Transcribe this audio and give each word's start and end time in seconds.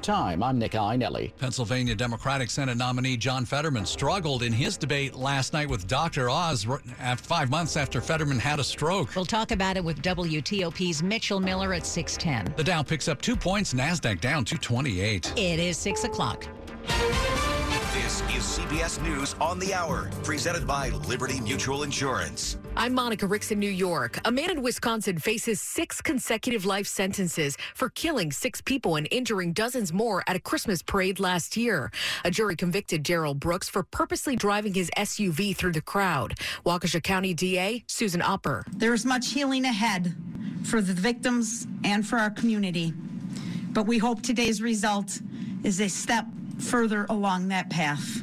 Time. 0.00 0.42
I'm 0.42 0.58
Nick 0.58 0.72
Iannelli. 0.72 1.32
Pennsylvania 1.38 1.94
Democratic 1.94 2.50
Senate 2.50 2.76
nominee 2.76 3.16
John 3.16 3.44
Fetterman 3.44 3.86
struggled 3.86 4.42
in 4.42 4.52
his 4.52 4.76
debate 4.76 5.14
last 5.14 5.52
night 5.52 5.68
with 5.68 5.86
Dr. 5.86 6.30
Oz 6.30 6.66
five 7.16 7.50
months 7.50 7.76
after 7.76 8.00
Fetterman 8.00 8.38
had 8.38 8.60
a 8.60 8.64
stroke. 8.64 9.14
We'll 9.14 9.24
talk 9.24 9.50
about 9.50 9.76
it 9.76 9.84
with 9.84 10.00
WTOP's 10.02 11.02
Mitchell 11.02 11.40
Miller 11.40 11.74
at 11.74 11.86
610. 11.86 12.54
The 12.56 12.64
Dow 12.64 12.82
picks 12.82 13.08
up 13.08 13.20
two 13.20 13.36
points, 13.36 13.74
NASDAQ 13.74 14.20
down 14.20 14.44
228. 14.44 15.32
It 15.36 15.58
is 15.58 15.76
6 15.76 16.04
o'clock. 16.04 16.46
This 18.08 18.22
is 18.22 18.58
CBS 18.58 19.02
News 19.02 19.36
on 19.38 19.58
the 19.58 19.74
Hour, 19.74 20.08
presented 20.22 20.66
by 20.66 20.88
Liberty 20.88 21.42
Mutual 21.42 21.82
Insurance. 21.82 22.56
I'm 22.74 22.94
Monica 22.94 23.26
Ricks 23.26 23.50
in 23.50 23.58
New 23.58 23.68
York. 23.68 24.18
A 24.24 24.32
man 24.32 24.48
in 24.50 24.62
Wisconsin 24.62 25.18
faces 25.18 25.60
six 25.60 26.00
consecutive 26.00 26.64
life 26.64 26.86
sentences 26.86 27.58
for 27.74 27.90
killing 27.90 28.32
six 28.32 28.62
people 28.62 28.96
and 28.96 29.06
injuring 29.10 29.52
dozens 29.52 29.92
more 29.92 30.24
at 30.26 30.36
a 30.36 30.40
Christmas 30.40 30.80
parade 30.80 31.20
last 31.20 31.54
year. 31.54 31.90
A 32.24 32.30
jury 32.30 32.56
convicted 32.56 33.02
Darrell 33.02 33.34
Brooks 33.34 33.68
for 33.68 33.82
purposely 33.82 34.36
driving 34.36 34.72
his 34.72 34.90
SUV 34.96 35.54
through 35.54 35.72
the 35.72 35.82
crowd. 35.82 36.32
Waukesha 36.64 37.02
County 37.02 37.34
DA 37.34 37.84
Susan 37.88 38.22
Opper. 38.22 38.64
There 38.74 38.94
is 38.94 39.04
much 39.04 39.32
healing 39.32 39.66
ahead 39.66 40.16
for 40.64 40.80
the 40.80 40.94
victims 40.94 41.66
and 41.84 42.06
for 42.06 42.16
our 42.16 42.30
community, 42.30 42.94
but 43.72 43.84
we 43.84 43.98
hope 43.98 44.22
today's 44.22 44.62
result 44.62 45.20
is 45.62 45.78
a 45.82 45.88
step 45.88 46.24
further 46.58 47.06
along 47.08 47.48
that 47.48 47.70
path. 47.70 48.22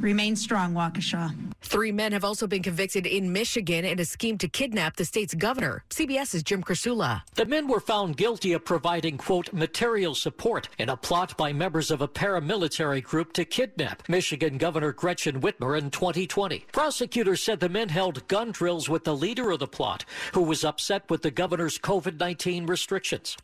Remain 0.00 0.36
strong, 0.36 0.74
Waukesha. 0.74 1.34
Three 1.66 1.90
men 1.90 2.12
have 2.12 2.24
also 2.24 2.46
been 2.46 2.62
convicted 2.62 3.06
in 3.06 3.32
Michigan 3.32 3.84
in 3.84 3.98
a 3.98 4.04
scheme 4.04 4.38
to 4.38 4.48
kidnap 4.48 4.94
the 4.94 5.04
state's 5.04 5.34
governor. 5.34 5.82
CBS's 5.90 6.44
Jim 6.44 6.62
Krasula. 6.62 7.22
The 7.34 7.44
men 7.44 7.66
were 7.66 7.80
found 7.80 8.16
guilty 8.16 8.52
of 8.52 8.64
providing, 8.64 9.18
quote, 9.18 9.52
material 9.52 10.14
support 10.14 10.68
in 10.78 10.88
a 10.90 10.96
plot 10.96 11.36
by 11.36 11.52
members 11.52 11.90
of 11.90 12.00
a 12.00 12.08
paramilitary 12.08 13.02
group 13.02 13.32
to 13.32 13.44
kidnap 13.44 14.08
Michigan 14.08 14.58
Governor 14.58 14.92
Gretchen 14.92 15.40
Whitmer 15.40 15.76
in 15.76 15.90
2020. 15.90 16.66
Prosecutors 16.70 17.42
said 17.42 17.58
the 17.58 17.68
men 17.68 17.88
held 17.88 18.28
gun 18.28 18.52
drills 18.52 18.88
with 18.88 19.02
the 19.02 19.16
leader 19.16 19.50
of 19.50 19.58
the 19.58 19.66
plot, 19.66 20.04
who 20.34 20.42
was 20.42 20.64
upset 20.64 21.10
with 21.10 21.22
the 21.22 21.32
governor's 21.32 21.78
COVID 21.78 22.20
19 22.20 22.66
restrictions. 22.66 23.36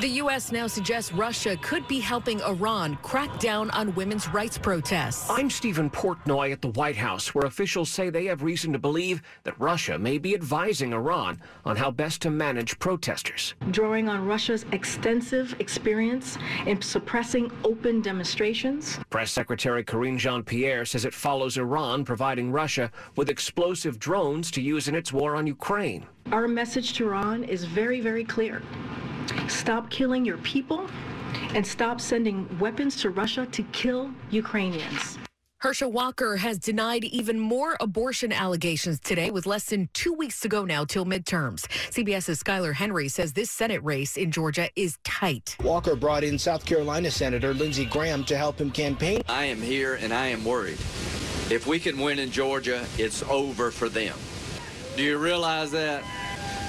The 0.00 0.08
U.S. 0.08 0.50
now 0.50 0.66
suggests 0.66 1.12
Russia 1.12 1.56
could 1.62 1.86
be 1.86 2.00
helping 2.00 2.42
Iran 2.42 2.96
crack 3.02 3.38
down 3.38 3.70
on 3.70 3.94
women's 3.94 4.28
rights 4.28 4.58
protests. 4.58 5.30
I'm 5.30 5.48
Stephen 5.48 5.88
Portnoy 5.88 6.50
at 6.50 6.60
the 6.60 6.70
White 6.70 6.96
House, 6.96 7.32
where 7.32 7.46
officials 7.46 7.90
say 7.90 8.10
they 8.10 8.24
have 8.24 8.42
reason 8.42 8.72
to 8.72 8.78
believe 8.80 9.22
that 9.44 9.58
Russia 9.60 9.96
may 9.96 10.18
be 10.18 10.34
advising 10.34 10.92
Iran 10.92 11.40
on 11.64 11.76
how 11.76 11.92
best 11.92 12.20
to 12.22 12.30
manage 12.30 12.76
protesters. 12.80 13.54
Drawing 13.70 14.08
on 14.08 14.26
Russia's 14.26 14.66
extensive 14.72 15.54
experience 15.60 16.38
in 16.66 16.82
suppressing 16.82 17.52
open 17.62 18.02
demonstrations. 18.02 18.98
Press 19.10 19.30
Secretary 19.30 19.84
Karine 19.84 20.18
Jean 20.18 20.42
Pierre 20.42 20.84
says 20.84 21.04
it 21.04 21.14
follows 21.14 21.56
Iran 21.56 22.04
providing 22.04 22.50
Russia 22.50 22.90
with 23.14 23.30
explosive 23.30 24.00
drones 24.00 24.50
to 24.50 24.60
use 24.60 24.88
in 24.88 24.96
its 24.96 25.12
war 25.12 25.36
on 25.36 25.46
Ukraine. 25.46 26.04
Our 26.32 26.48
message 26.48 26.94
to 26.94 27.06
Iran 27.06 27.44
is 27.44 27.64
very, 27.64 28.00
very 28.00 28.24
clear. 28.24 28.62
Stop 29.48 29.90
killing 29.90 30.24
your 30.24 30.38
people 30.38 30.88
and 31.54 31.66
stop 31.66 32.00
sending 32.00 32.48
weapons 32.58 32.96
to 33.02 33.10
Russia 33.10 33.46
to 33.46 33.62
kill 33.72 34.10
Ukrainians. 34.30 35.18
Herschel 35.58 35.92
Walker 35.92 36.36
has 36.36 36.58
denied 36.58 37.04
even 37.04 37.38
more 37.38 37.76
abortion 37.80 38.32
allegations 38.32 39.00
today 39.00 39.30
with 39.30 39.46
less 39.46 39.64
than 39.66 39.88
two 39.94 40.12
weeks 40.12 40.40
to 40.40 40.48
go 40.48 40.64
now 40.64 40.84
till 40.84 41.06
midterms. 41.06 41.66
CBS's 41.90 42.42
Skyler 42.42 42.74
Henry 42.74 43.08
says 43.08 43.32
this 43.32 43.50
Senate 43.50 43.82
race 43.82 44.18
in 44.18 44.30
Georgia 44.30 44.68
is 44.76 44.98
tight. 45.04 45.56
Walker 45.62 45.96
brought 45.96 46.22
in 46.22 46.38
South 46.38 46.66
Carolina 46.66 47.10
Senator 47.10 47.54
Lindsey 47.54 47.86
Graham 47.86 48.24
to 48.24 48.36
help 48.36 48.60
him 48.60 48.70
campaign. 48.70 49.22
I 49.26 49.46
am 49.46 49.62
here 49.62 49.94
and 49.94 50.12
I 50.12 50.26
am 50.26 50.44
worried. 50.44 50.78
If 51.50 51.66
we 51.66 51.78
can 51.78 51.98
win 51.98 52.18
in 52.18 52.30
Georgia, 52.30 52.84
it's 52.98 53.22
over 53.24 53.70
for 53.70 53.88
them. 53.88 54.16
Do 54.96 55.02
you 55.02 55.18
realize 55.18 55.72
that? 55.72 56.04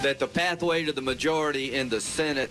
That 0.01 0.17
the 0.17 0.27
pathway 0.27 0.83
to 0.85 0.91
the 0.91 1.01
majority 1.01 1.75
in 1.75 1.89
the 1.89 2.01
Senate 2.01 2.49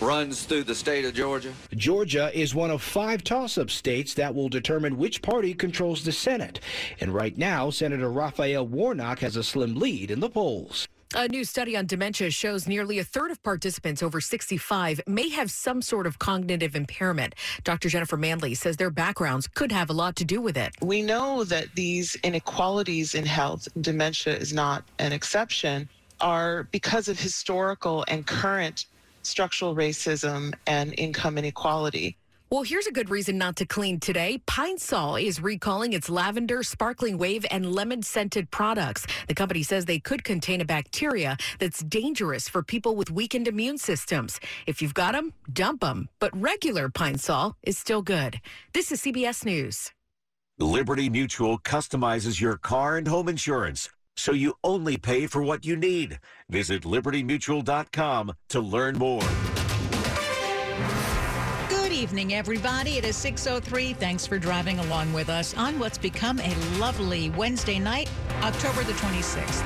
runs 0.00 0.42
through 0.42 0.64
the 0.64 0.74
state 0.74 1.04
of 1.04 1.14
Georgia? 1.14 1.52
Georgia 1.74 2.30
is 2.36 2.54
one 2.54 2.70
of 2.72 2.82
five 2.82 3.22
toss 3.22 3.56
up 3.56 3.70
states 3.70 4.14
that 4.14 4.34
will 4.34 4.48
determine 4.48 4.98
which 4.98 5.22
party 5.22 5.54
controls 5.54 6.04
the 6.04 6.12
Senate. 6.12 6.58
And 7.00 7.14
right 7.14 7.38
now, 7.38 7.70
Senator 7.70 8.10
Raphael 8.10 8.66
Warnock 8.66 9.20
has 9.20 9.36
a 9.36 9.44
slim 9.44 9.76
lead 9.76 10.10
in 10.10 10.18
the 10.18 10.30
polls. 10.30 10.88
A 11.16 11.28
new 11.28 11.44
study 11.44 11.76
on 11.76 11.86
dementia 11.86 12.28
shows 12.32 12.66
nearly 12.66 12.98
a 12.98 13.04
third 13.04 13.30
of 13.30 13.40
participants 13.44 14.02
over 14.02 14.20
65 14.20 15.00
may 15.06 15.28
have 15.28 15.48
some 15.48 15.80
sort 15.80 16.08
of 16.08 16.18
cognitive 16.18 16.74
impairment. 16.74 17.36
Dr. 17.62 17.88
Jennifer 17.88 18.16
Manly 18.16 18.54
says 18.54 18.76
their 18.76 18.90
backgrounds 18.90 19.46
could 19.46 19.70
have 19.70 19.90
a 19.90 19.92
lot 19.92 20.16
to 20.16 20.24
do 20.24 20.40
with 20.40 20.56
it. 20.56 20.74
We 20.82 21.02
know 21.02 21.44
that 21.44 21.68
these 21.76 22.16
inequalities 22.24 23.14
in 23.14 23.24
health, 23.24 23.68
dementia 23.80 24.36
is 24.36 24.52
not 24.52 24.82
an 24.98 25.12
exception, 25.12 25.88
are 26.20 26.64
because 26.72 27.06
of 27.06 27.16
historical 27.16 28.04
and 28.08 28.26
current 28.26 28.86
structural 29.22 29.76
racism 29.76 30.52
and 30.66 30.98
income 30.98 31.38
inequality. 31.38 32.16
Well, 32.54 32.62
here's 32.62 32.86
a 32.86 32.92
good 32.92 33.10
reason 33.10 33.36
not 33.36 33.56
to 33.56 33.66
clean 33.66 33.98
today. 33.98 34.40
Pine 34.46 34.78
Sol 34.78 35.16
is 35.16 35.40
recalling 35.40 35.92
its 35.92 36.08
lavender, 36.08 36.62
sparkling 36.62 37.18
wave, 37.18 37.44
and 37.50 37.74
lemon 37.74 38.00
scented 38.00 38.48
products. 38.52 39.08
The 39.26 39.34
company 39.34 39.64
says 39.64 39.86
they 39.86 39.98
could 39.98 40.22
contain 40.22 40.60
a 40.60 40.64
bacteria 40.64 41.36
that's 41.58 41.82
dangerous 41.82 42.48
for 42.48 42.62
people 42.62 42.94
with 42.94 43.10
weakened 43.10 43.48
immune 43.48 43.76
systems. 43.76 44.38
If 44.68 44.80
you've 44.80 44.94
got 44.94 45.14
them, 45.14 45.32
dump 45.52 45.80
them. 45.80 46.08
But 46.20 46.40
regular 46.40 46.88
Pine 46.88 47.18
Sol 47.18 47.56
is 47.64 47.76
still 47.76 48.02
good. 48.02 48.40
This 48.72 48.92
is 48.92 49.02
CBS 49.02 49.44
News. 49.44 49.90
Liberty 50.56 51.10
Mutual 51.10 51.58
customizes 51.58 52.40
your 52.40 52.56
car 52.56 52.96
and 52.96 53.08
home 53.08 53.28
insurance 53.28 53.90
so 54.14 54.30
you 54.30 54.54
only 54.62 54.96
pay 54.96 55.26
for 55.26 55.42
what 55.42 55.66
you 55.66 55.74
need. 55.74 56.20
Visit 56.48 56.84
libertymutual.com 56.84 58.32
to 58.50 58.60
learn 58.60 58.96
more. 58.96 59.28
Evening, 62.04 62.34
everybody. 62.34 62.98
It 62.98 63.04
is 63.06 63.16
6.03. 63.16 63.96
Thanks 63.96 64.26
for 64.26 64.38
driving 64.38 64.78
along 64.78 65.14
with 65.14 65.30
us 65.30 65.56
on 65.56 65.78
what's 65.78 65.96
become 65.96 66.38
a 66.38 66.54
lovely 66.78 67.30
Wednesday 67.30 67.78
night, 67.78 68.10
October 68.42 68.84
the 68.84 68.92
26th. 68.92 69.62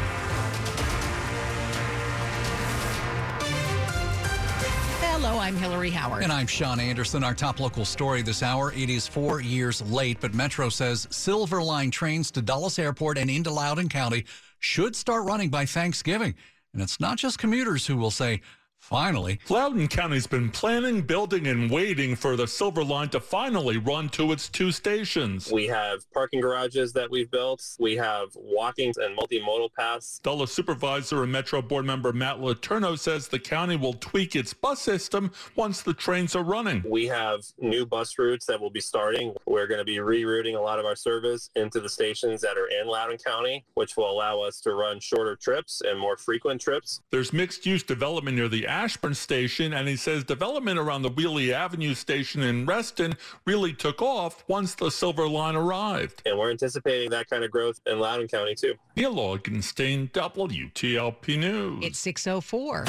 Hello, 5.00 5.36
I'm 5.36 5.56
Hillary 5.56 5.90
Howard. 5.90 6.22
And 6.22 6.30
I'm 6.30 6.46
Sean 6.46 6.78
Anderson. 6.78 7.24
Our 7.24 7.34
top 7.34 7.58
local 7.58 7.84
story 7.84 8.22
this 8.22 8.44
hour. 8.44 8.72
It 8.72 8.88
is 8.88 9.08
four 9.08 9.40
years 9.40 9.82
late, 9.90 10.18
but 10.20 10.32
Metro 10.32 10.68
says 10.68 11.08
Silver 11.10 11.60
Line 11.60 11.90
trains 11.90 12.30
to 12.30 12.40
Dulles 12.40 12.78
Airport 12.78 13.18
and 13.18 13.28
into 13.28 13.50
Loudoun 13.50 13.88
County 13.88 14.24
should 14.60 14.94
start 14.94 15.24
running 15.24 15.48
by 15.48 15.66
Thanksgiving. 15.66 16.36
And 16.72 16.80
it's 16.80 17.00
not 17.00 17.18
just 17.18 17.40
commuters 17.40 17.84
who 17.84 17.96
will 17.96 18.12
say, 18.12 18.42
Finally. 18.88 19.38
Loudoun 19.50 19.86
County's 19.86 20.26
been 20.26 20.48
planning, 20.48 21.02
building, 21.02 21.46
and 21.46 21.70
waiting 21.70 22.16
for 22.16 22.36
the 22.36 22.46
Silver 22.46 22.82
Line 22.82 23.10
to 23.10 23.20
finally 23.20 23.76
run 23.76 24.08
to 24.10 24.32
its 24.32 24.48
two 24.48 24.72
stations. 24.72 25.52
We 25.52 25.66
have 25.66 26.10
parking 26.12 26.40
garages 26.40 26.94
that 26.94 27.10
we've 27.10 27.30
built. 27.30 27.62
We 27.78 27.96
have 27.96 28.28
walking 28.34 28.94
and 28.96 29.18
multimodal 29.18 29.74
paths. 29.74 30.20
Dulles 30.22 30.52
Supervisor 30.52 31.22
and 31.22 31.30
Metro 31.30 31.60
Board 31.60 31.84
member 31.84 32.14
Matt 32.14 32.38
Letourneau 32.38 32.98
says 32.98 33.28
the 33.28 33.38
county 33.38 33.76
will 33.76 33.92
tweak 33.92 34.34
its 34.34 34.54
bus 34.54 34.80
system 34.80 35.32
once 35.54 35.82
the 35.82 35.92
trains 35.92 36.34
are 36.34 36.44
running. 36.44 36.82
We 36.88 37.06
have 37.08 37.44
new 37.58 37.84
bus 37.84 38.18
routes 38.18 38.46
that 38.46 38.58
will 38.58 38.70
be 38.70 38.80
starting. 38.80 39.34
We're 39.44 39.66
going 39.66 39.80
to 39.80 39.84
be 39.84 39.96
rerouting 39.96 40.56
a 40.56 40.60
lot 40.60 40.78
of 40.78 40.86
our 40.86 40.96
service 40.96 41.50
into 41.56 41.80
the 41.80 41.90
stations 41.90 42.40
that 42.40 42.56
are 42.56 42.68
in 42.80 42.86
Loudoun 42.86 43.18
County, 43.18 43.66
which 43.74 43.98
will 43.98 44.10
allow 44.10 44.40
us 44.40 44.62
to 44.62 44.72
run 44.72 44.98
shorter 45.00 45.36
trips 45.36 45.82
and 45.84 45.98
more 45.98 46.16
frequent 46.16 46.60
trips. 46.60 47.02
There's 47.10 47.34
mixed 47.34 47.66
use 47.66 47.82
development 47.82 48.36
near 48.38 48.48
the 48.48 48.67
Ashburn 48.68 49.14
station, 49.14 49.72
and 49.72 49.88
he 49.88 49.96
says 49.96 50.22
development 50.22 50.78
around 50.78 51.02
the 51.02 51.10
Wiehle 51.10 51.52
Avenue 51.52 51.94
station 51.94 52.42
in 52.42 52.66
Reston 52.66 53.14
really 53.44 53.72
took 53.72 54.00
off 54.00 54.44
once 54.46 54.74
the 54.74 54.90
Silver 54.90 55.28
Line 55.28 55.56
arrived. 55.56 56.22
And 56.26 56.38
we're 56.38 56.50
anticipating 56.50 57.10
that 57.10 57.28
kind 57.28 57.42
of 57.42 57.50
growth 57.50 57.80
in 57.86 57.98
Loudoun 57.98 58.28
County 58.28 58.54
too. 58.54 58.74
Neil 58.96 59.14
Augenstein, 59.14 60.10
WTOP 60.12 61.38
News. 61.38 61.84
It's 61.84 61.98
604. 61.98 62.84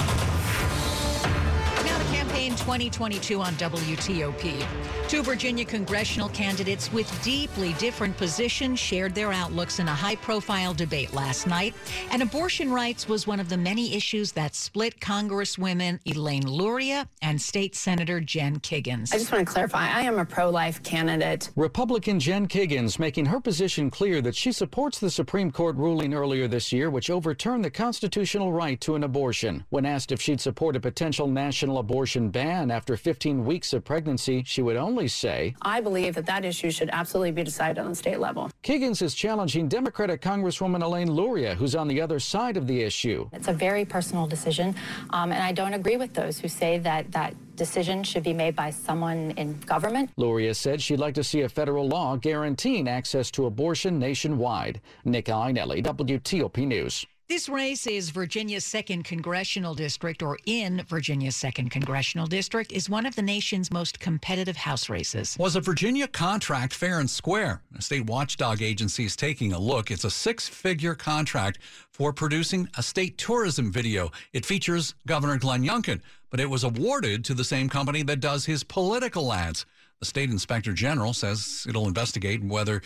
Now 2.39 2.47
the 2.47 2.55
2022 2.55 3.41
on 3.41 3.53
WTOP. 3.55 4.65
Two 5.09 5.23
Virginia 5.23 5.65
congressional 5.65 6.29
candidates 6.29 6.93
with 6.93 7.11
deeply 7.21 7.73
different 7.73 8.15
positions 8.15 8.79
shared 8.79 9.13
their 9.13 9.33
outlooks 9.33 9.79
in 9.79 9.87
a 9.87 9.93
high 9.93 10.15
profile 10.15 10.73
debate 10.73 11.13
last 11.13 11.47
night. 11.47 11.73
And 12.11 12.21
abortion 12.21 12.71
rights 12.71 13.09
was 13.09 13.27
one 13.27 13.39
of 13.39 13.49
the 13.49 13.57
many 13.57 13.93
issues 13.95 14.31
that 14.33 14.55
split 14.55 14.99
Congresswomen 15.01 15.99
Elaine 16.05 16.47
Luria 16.47 17.09
and 17.21 17.41
State 17.41 17.75
Senator 17.75 18.21
Jen 18.21 18.59
Kiggans. 18.59 19.13
I 19.13 19.17
just 19.17 19.31
want 19.31 19.45
to 19.45 19.51
clarify 19.51 19.89
I 19.89 20.01
am 20.01 20.17
a 20.19 20.25
pro 20.25 20.49
life 20.49 20.81
candidate. 20.83 21.49
Republican 21.57 22.19
Jen 22.19 22.47
Kiggans 22.47 22.99
making 22.99 23.25
her 23.25 23.41
position 23.41 23.89
clear 23.89 24.21
that 24.21 24.35
she 24.35 24.51
supports 24.51 24.99
the 24.99 25.09
Supreme 25.09 25.51
Court 25.51 25.75
ruling 25.75 26.13
earlier 26.13 26.47
this 26.47 26.71
year, 26.71 26.89
which 26.89 27.09
overturned 27.09 27.65
the 27.65 27.71
constitutional 27.71 28.53
right 28.53 28.79
to 28.81 28.95
an 28.95 29.03
abortion. 29.03 29.65
When 29.69 29.85
asked 29.85 30.11
if 30.11 30.21
she'd 30.21 30.39
support 30.39 30.75
a 30.75 30.79
potential 30.79 31.27
national 31.27 31.79
abortion 31.79 32.28
ban 32.29 32.71
after 32.71 32.95
15 32.95 33.45
weeks 33.45 33.73
of 33.73 33.83
pregnancy, 33.83 34.43
she 34.45 34.61
would 34.61 34.77
only 34.77 35.07
say, 35.07 35.55
I 35.61 35.81
believe 35.81 36.15
that 36.15 36.25
that 36.25 36.45
issue 36.45 36.71
should 36.71 36.89
absolutely 36.91 37.31
be 37.31 37.43
decided 37.43 37.79
on 37.79 37.89
the 37.89 37.95
state 37.95 38.19
level. 38.19 38.49
Kiggans 38.63 39.01
is 39.01 39.13
challenging 39.13 39.67
Democratic 39.67 40.21
Congresswoman 40.21 40.83
Elaine 40.83 41.11
Luria, 41.11 41.55
who's 41.55 41.75
on 41.75 41.87
the 41.87 42.01
other 42.01 42.19
side 42.19 42.57
of 42.57 42.67
the 42.67 42.81
issue. 42.81 43.29
It's 43.33 43.47
a 43.47 43.53
very 43.53 43.85
personal 43.85 44.27
decision, 44.27 44.75
um, 45.11 45.31
and 45.31 45.43
I 45.43 45.51
don't 45.51 45.73
agree 45.73 45.97
with 45.97 46.13
those 46.13 46.39
who 46.39 46.47
say 46.47 46.77
that 46.79 47.11
that 47.11 47.35
decision 47.55 48.03
should 48.03 48.23
be 48.23 48.33
made 48.33 48.55
by 48.55 48.69
someone 48.69 49.31
in 49.31 49.59
government. 49.61 50.09
Luria 50.17 50.53
said 50.53 50.81
she'd 50.81 50.99
like 50.99 51.13
to 51.15 51.23
see 51.23 51.41
a 51.41 51.49
federal 51.49 51.87
law 51.87 52.15
guaranteeing 52.15 52.87
access 52.87 53.29
to 53.31 53.45
abortion 53.45 53.99
nationwide. 53.99 54.81
Nick 55.03 55.25
Iannelli, 55.25 55.83
WTOP 55.83 56.65
News. 56.65 57.05
This 57.29 57.47
race 57.47 57.85
is 57.85 58.09
Virginia's 58.09 58.65
second 58.65 59.03
congressional 59.03 59.75
district, 59.75 60.23
or 60.23 60.39
in 60.47 60.83
Virginia's 60.89 61.35
second 61.35 61.69
congressional 61.69 62.25
district, 62.25 62.71
is 62.71 62.89
one 62.89 63.05
of 63.05 63.15
the 63.15 63.21
nation's 63.21 63.71
most 63.71 63.99
competitive 63.99 64.57
House 64.57 64.89
races. 64.89 65.37
Was 65.39 65.55
a 65.55 65.61
Virginia 65.61 66.07
contract 66.07 66.73
fair 66.73 66.99
and 66.99 67.07
square? 67.07 67.61
A 67.77 67.83
state 67.83 68.07
watchdog 68.07 68.63
agency 68.63 69.05
is 69.05 69.15
taking 69.15 69.53
a 69.53 69.59
look. 69.59 69.91
It's 69.91 70.05
a 70.05 70.09
six 70.09 70.49
figure 70.49 70.95
contract 70.95 71.59
for 71.91 72.11
producing 72.11 72.67
a 72.77 72.81
state 72.81 73.19
tourism 73.19 73.71
video. 73.71 74.09
It 74.33 74.43
features 74.43 74.95
Governor 75.05 75.37
Glenn 75.37 75.63
Youngkin, 75.63 76.01
but 76.31 76.39
it 76.39 76.49
was 76.49 76.63
awarded 76.63 77.23
to 77.25 77.35
the 77.35 77.43
same 77.43 77.69
company 77.69 78.01
that 78.01 78.21
does 78.21 78.45
his 78.45 78.63
political 78.63 79.31
ads. 79.31 79.67
The 79.99 80.05
state 80.07 80.31
inspector 80.31 80.73
general 80.73 81.13
says 81.13 81.67
it'll 81.69 81.87
investigate 81.87 82.43
whether 82.43 82.81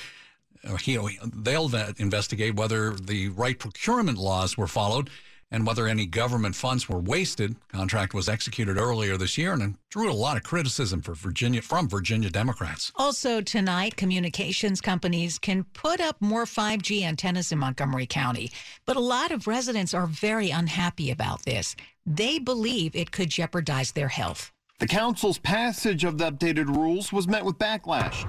Uh, 0.67 0.77
you 0.85 0.97
know, 0.97 1.09
they'll 1.35 1.73
investigate 1.97 2.55
whether 2.55 2.91
the 2.91 3.29
right 3.29 3.57
procurement 3.59 4.17
laws 4.17 4.57
were 4.57 4.67
followed 4.67 5.09
and 5.53 5.67
whether 5.67 5.87
any 5.87 6.05
government 6.07 6.55
funds 6.55 6.89
were 6.89 6.99
wasted. 6.99 7.55
Contract 7.69 8.13
was 8.13 8.27
executed 8.27 8.77
earlier 8.77 9.17
this 9.17 9.37
year 9.37 9.53
and 9.53 9.61
it 9.61 9.71
drew 9.91 10.11
a 10.11 10.13
lot 10.13 10.35
of 10.35 10.43
criticism 10.43 11.01
for 11.01 11.13
Virginia 11.13 11.61
from 11.61 11.87
Virginia 11.87 12.29
Democrats. 12.29 12.91
Also 12.95 13.39
tonight, 13.39 13.95
communications 13.95 14.81
companies 14.81 15.37
can 15.37 15.63
put 15.73 16.01
up 16.01 16.19
more 16.19 16.45
5G 16.45 17.03
antennas 17.03 17.51
in 17.51 17.59
Montgomery 17.59 18.07
County, 18.07 18.51
but 18.85 18.97
a 18.97 19.01
lot 19.01 19.31
of 19.31 19.47
residents 19.47 19.93
are 19.93 20.07
very 20.07 20.49
unhappy 20.49 21.11
about 21.11 21.43
this. 21.43 21.75
They 22.05 22.39
believe 22.39 22.95
it 22.95 23.11
could 23.11 23.29
jeopardize 23.29 23.91
their 23.91 24.09
health. 24.09 24.51
The 24.79 24.87
council's 24.87 25.37
passage 25.37 26.03
of 26.03 26.17
the 26.17 26.31
updated 26.31 26.75
rules 26.75 27.13
was 27.13 27.27
met 27.27 27.45
with 27.45 27.57
backlash. 27.59 28.23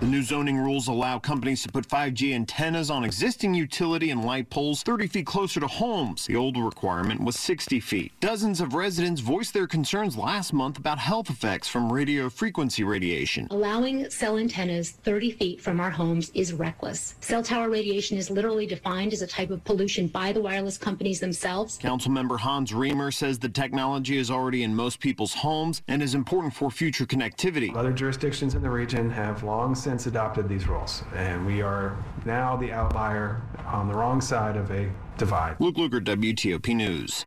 The 0.00 0.06
new 0.06 0.22
zoning 0.22 0.56
rules 0.56 0.86
allow 0.86 1.18
companies 1.18 1.64
to 1.64 1.72
put 1.72 1.88
5G 1.88 2.32
antennas 2.32 2.88
on 2.88 3.02
existing 3.02 3.52
utility 3.52 4.12
and 4.12 4.24
light 4.24 4.48
poles 4.48 4.84
30 4.84 5.08
feet 5.08 5.26
closer 5.26 5.58
to 5.58 5.66
homes. 5.66 6.24
The 6.24 6.36
old 6.36 6.56
requirement 6.56 7.20
was 7.20 7.34
60 7.34 7.80
feet. 7.80 8.12
Dozens 8.20 8.60
of 8.60 8.74
residents 8.74 9.20
voiced 9.20 9.54
their 9.54 9.66
concerns 9.66 10.16
last 10.16 10.52
month 10.52 10.78
about 10.78 11.00
health 11.00 11.30
effects 11.30 11.66
from 11.66 11.92
radio 11.92 12.30
frequency 12.30 12.84
radiation. 12.84 13.48
Allowing 13.50 14.08
cell 14.08 14.38
antennas 14.38 14.92
30 14.92 15.32
feet 15.32 15.60
from 15.60 15.80
our 15.80 15.90
homes 15.90 16.30
is 16.32 16.52
reckless. 16.52 17.16
Cell 17.20 17.42
tower 17.42 17.68
radiation 17.68 18.16
is 18.16 18.30
literally 18.30 18.66
defined 18.66 19.12
as 19.12 19.22
a 19.22 19.26
type 19.26 19.50
of 19.50 19.64
pollution 19.64 20.06
by 20.06 20.32
the 20.32 20.40
wireless 20.40 20.78
companies 20.78 21.18
themselves. 21.18 21.76
Councilmember 21.76 22.38
Hans 22.38 22.70
Riemer 22.70 23.12
says 23.12 23.40
the 23.40 23.48
technology 23.48 24.16
is 24.16 24.30
already 24.30 24.62
in 24.62 24.72
most 24.72 25.00
people's 25.00 25.34
homes 25.34 25.82
and 25.88 26.00
is 26.00 26.14
important 26.14 26.54
for 26.54 26.70
future 26.70 27.04
connectivity. 27.04 27.74
Other 27.74 27.92
jurisdictions 27.92 28.54
in 28.54 28.62
the 28.62 28.70
region 28.70 29.10
have 29.10 29.42
long 29.42 29.74
since 29.74 29.87
adopted 29.88 30.48
these 30.48 30.68
rules, 30.68 31.02
and 31.14 31.46
we 31.46 31.62
are 31.62 31.96
now 32.24 32.56
the 32.56 32.72
outlier 32.72 33.40
on 33.66 33.88
the 33.88 33.94
wrong 33.94 34.20
side 34.20 34.56
of 34.56 34.70
a 34.70 34.90
divide. 35.16 35.56
Luke 35.58 35.76
Lukert, 35.76 36.04
WTOP 36.04 36.74
News. 36.74 37.26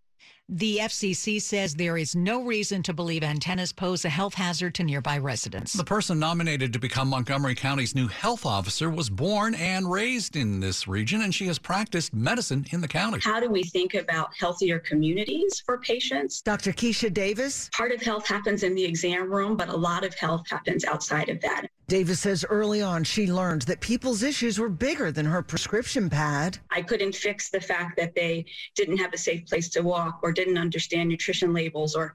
The 0.53 0.79
FCC 0.79 1.41
says 1.41 1.75
there 1.75 1.97
is 1.97 2.13
no 2.13 2.43
reason 2.43 2.83
to 2.83 2.93
believe 2.93 3.23
antennas 3.23 3.71
pose 3.71 4.03
a 4.03 4.09
health 4.09 4.33
hazard 4.33 4.75
to 4.75 4.83
nearby 4.83 5.17
residents. 5.17 5.71
The 5.71 5.85
person 5.85 6.19
nominated 6.19 6.73
to 6.73 6.79
become 6.79 7.07
Montgomery 7.07 7.55
County's 7.55 7.95
new 7.95 8.09
health 8.09 8.45
officer 8.45 8.89
was 8.89 9.09
born 9.09 9.55
and 9.55 9.89
raised 9.89 10.35
in 10.35 10.59
this 10.59 10.89
region, 10.89 11.21
and 11.21 11.33
she 11.33 11.47
has 11.47 11.57
practiced 11.57 12.13
medicine 12.13 12.65
in 12.71 12.81
the 12.81 12.87
county. 12.89 13.19
How 13.23 13.39
do 13.39 13.49
we 13.49 13.63
think 13.63 13.93
about 13.93 14.35
healthier 14.37 14.77
communities 14.77 15.61
for 15.65 15.77
patients? 15.77 16.41
Dr. 16.41 16.73
Kisha 16.73 17.13
Davis. 17.13 17.69
Part 17.71 17.93
of 17.93 18.01
health 18.01 18.27
happens 18.27 18.63
in 18.63 18.75
the 18.75 18.83
exam 18.83 19.31
room, 19.31 19.55
but 19.55 19.69
a 19.69 19.77
lot 19.77 20.03
of 20.03 20.13
health 20.15 20.49
happens 20.49 20.83
outside 20.83 21.29
of 21.29 21.39
that. 21.39 21.67
Davis 21.91 22.21
says 22.21 22.45
early 22.49 22.81
on 22.81 23.03
she 23.03 23.29
learned 23.29 23.63
that 23.63 23.81
people's 23.81 24.23
issues 24.23 24.57
were 24.57 24.69
bigger 24.69 25.11
than 25.11 25.25
her 25.25 25.41
prescription 25.41 26.09
pad. 26.09 26.57
I 26.69 26.81
couldn't 26.81 27.13
fix 27.13 27.49
the 27.49 27.59
fact 27.59 27.97
that 27.97 28.15
they 28.15 28.45
didn't 28.75 28.95
have 28.95 29.11
a 29.11 29.17
safe 29.17 29.45
place 29.45 29.67
to 29.71 29.81
walk 29.81 30.21
or 30.23 30.31
didn't 30.43 30.57
understand 30.57 31.09
nutrition 31.09 31.53
labels 31.53 31.95
or 31.95 32.13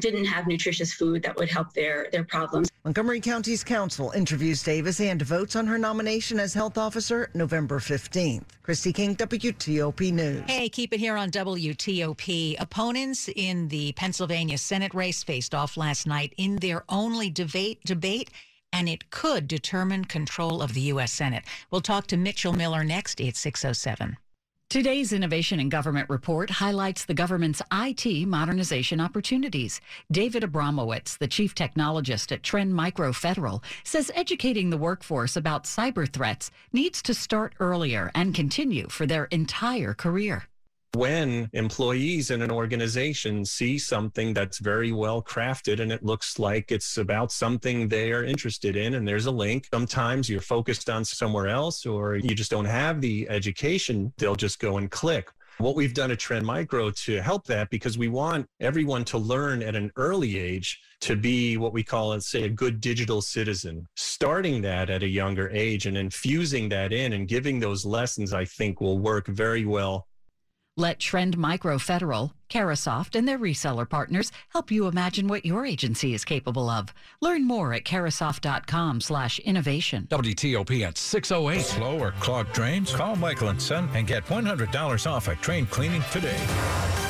didn't 0.00 0.24
have 0.24 0.48
nutritious 0.48 0.92
food 0.92 1.22
that 1.22 1.36
would 1.36 1.48
help 1.48 1.72
their, 1.72 2.08
their 2.10 2.24
problems. 2.24 2.68
Montgomery 2.84 3.20
County's 3.20 3.62
council 3.62 4.10
interviews 4.10 4.62
Davis 4.62 5.00
and 5.00 5.22
votes 5.22 5.54
on 5.54 5.66
her 5.66 5.78
nomination 5.78 6.40
as 6.40 6.52
health 6.52 6.76
officer 6.76 7.30
November 7.32 7.78
15th. 7.78 8.42
Kristi 8.64 8.92
King, 8.92 9.14
WTOP 9.14 10.12
News. 10.12 10.42
Hey, 10.48 10.68
keep 10.68 10.92
it 10.92 10.98
here 10.98 11.16
on 11.16 11.30
WTOP. 11.30 12.56
Opponents 12.60 13.30
in 13.36 13.68
the 13.68 13.92
Pennsylvania 13.92 14.58
Senate 14.58 14.92
race 14.94 15.22
faced 15.22 15.54
off 15.54 15.76
last 15.76 16.06
night 16.06 16.34
in 16.36 16.56
their 16.56 16.84
only 16.88 17.30
debate 17.30 17.80
debate 17.84 18.30
and 18.72 18.88
it 18.88 19.08
could 19.10 19.46
determine 19.46 20.04
control 20.04 20.60
of 20.60 20.74
the 20.74 20.80
U.S. 20.80 21.12
Senate. 21.12 21.44
We'll 21.70 21.80
talk 21.80 22.08
to 22.08 22.16
Mitchell 22.16 22.52
Miller 22.52 22.82
next. 22.82 23.20
It's 23.20 23.38
607. 23.38 24.16
Today's 24.74 25.12
Innovation 25.12 25.60
in 25.60 25.68
Government 25.68 26.10
report 26.10 26.50
highlights 26.50 27.04
the 27.04 27.14
government's 27.14 27.62
IT 27.72 28.26
modernization 28.26 29.00
opportunities. 29.00 29.80
David 30.10 30.42
Abramowitz, 30.42 31.16
the 31.16 31.28
chief 31.28 31.54
technologist 31.54 32.32
at 32.32 32.42
Trend 32.42 32.74
Micro 32.74 33.12
Federal, 33.12 33.62
says 33.84 34.10
educating 34.16 34.70
the 34.70 34.76
workforce 34.76 35.36
about 35.36 35.62
cyber 35.62 36.12
threats 36.12 36.50
needs 36.72 37.02
to 37.02 37.14
start 37.14 37.54
earlier 37.60 38.10
and 38.16 38.34
continue 38.34 38.88
for 38.88 39.06
their 39.06 39.26
entire 39.26 39.94
career 39.94 40.48
when 40.94 41.48
employees 41.52 42.30
in 42.30 42.42
an 42.42 42.50
organization 42.50 43.44
see 43.44 43.78
something 43.78 44.32
that's 44.32 44.58
very 44.58 44.92
well 44.92 45.22
crafted 45.22 45.80
and 45.80 45.90
it 45.90 46.04
looks 46.04 46.38
like 46.38 46.70
it's 46.70 46.96
about 46.96 47.32
something 47.32 47.88
they 47.88 48.12
are 48.12 48.24
interested 48.24 48.76
in 48.76 48.94
and 48.94 49.06
there's 49.06 49.26
a 49.26 49.30
link 49.30 49.68
sometimes 49.72 50.28
you're 50.28 50.40
focused 50.40 50.88
on 50.88 51.04
somewhere 51.04 51.48
else 51.48 51.84
or 51.84 52.16
you 52.16 52.34
just 52.34 52.50
don't 52.50 52.64
have 52.64 53.00
the 53.00 53.28
education 53.28 54.12
they'll 54.18 54.36
just 54.36 54.58
go 54.58 54.78
and 54.78 54.90
click 54.90 55.30
what 55.58 55.76
we've 55.76 55.94
done 55.94 56.10
at 56.10 56.18
Trend 56.18 56.44
Micro 56.44 56.90
to 56.90 57.22
help 57.22 57.46
that 57.46 57.70
because 57.70 57.96
we 57.96 58.08
want 58.08 58.46
everyone 58.60 59.04
to 59.04 59.18
learn 59.18 59.62
at 59.62 59.76
an 59.76 59.92
early 59.96 60.36
age 60.36 60.80
to 61.00 61.14
be 61.14 61.56
what 61.56 61.72
we 61.72 61.84
call, 61.84 62.08
let's 62.08 62.28
say, 62.28 62.42
a 62.42 62.48
good 62.48 62.80
digital 62.80 63.22
citizen. 63.22 63.86
Starting 63.94 64.62
that 64.62 64.90
at 64.90 65.04
a 65.04 65.08
younger 65.08 65.48
age 65.50 65.86
and 65.86 65.96
infusing 65.96 66.68
that 66.70 66.92
in 66.92 67.12
and 67.12 67.28
giving 67.28 67.60
those 67.60 67.84
lessons, 67.84 68.32
I 68.32 68.44
think 68.44 68.80
will 68.80 68.98
work 68.98 69.28
very 69.28 69.64
well 69.64 70.08
let 70.76 70.98
Trend 70.98 71.38
Micro 71.38 71.78
Federal, 71.78 72.32
Carahsoft, 72.48 73.14
and 73.14 73.28
their 73.28 73.38
reseller 73.38 73.88
partners 73.88 74.32
help 74.50 74.70
you 74.70 74.86
imagine 74.86 75.28
what 75.28 75.44
your 75.44 75.64
agency 75.64 76.14
is 76.14 76.24
capable 76.24 76.68
of. 76.68 76.92
Learn 77.20 77.46
more 77.46 77.72
at 77.72 77.84
carahsoft.com 77.84 79.00
slash 79.00 79.38
innovation. 79.40 80.06
WTOP 80.10 80.82
at 80.82 80.98
608. 80.98 81.62
Slow 81.64 81.98
or 81.98 82.12
clogged 82.12 82.52
drains? 82.52 82.92
Call 82.92 83.16
Michael 83.16 83.54
& 83.54 83.58
Son 83.60 83.88
and 83.94 84.06
get 84.06 84.24
$100 84.26 85.10
off 85.10 85.28
a 85.28 85.36
train 85.36 85.66
cleaning 85.66 86.02
today. 86.10 87.03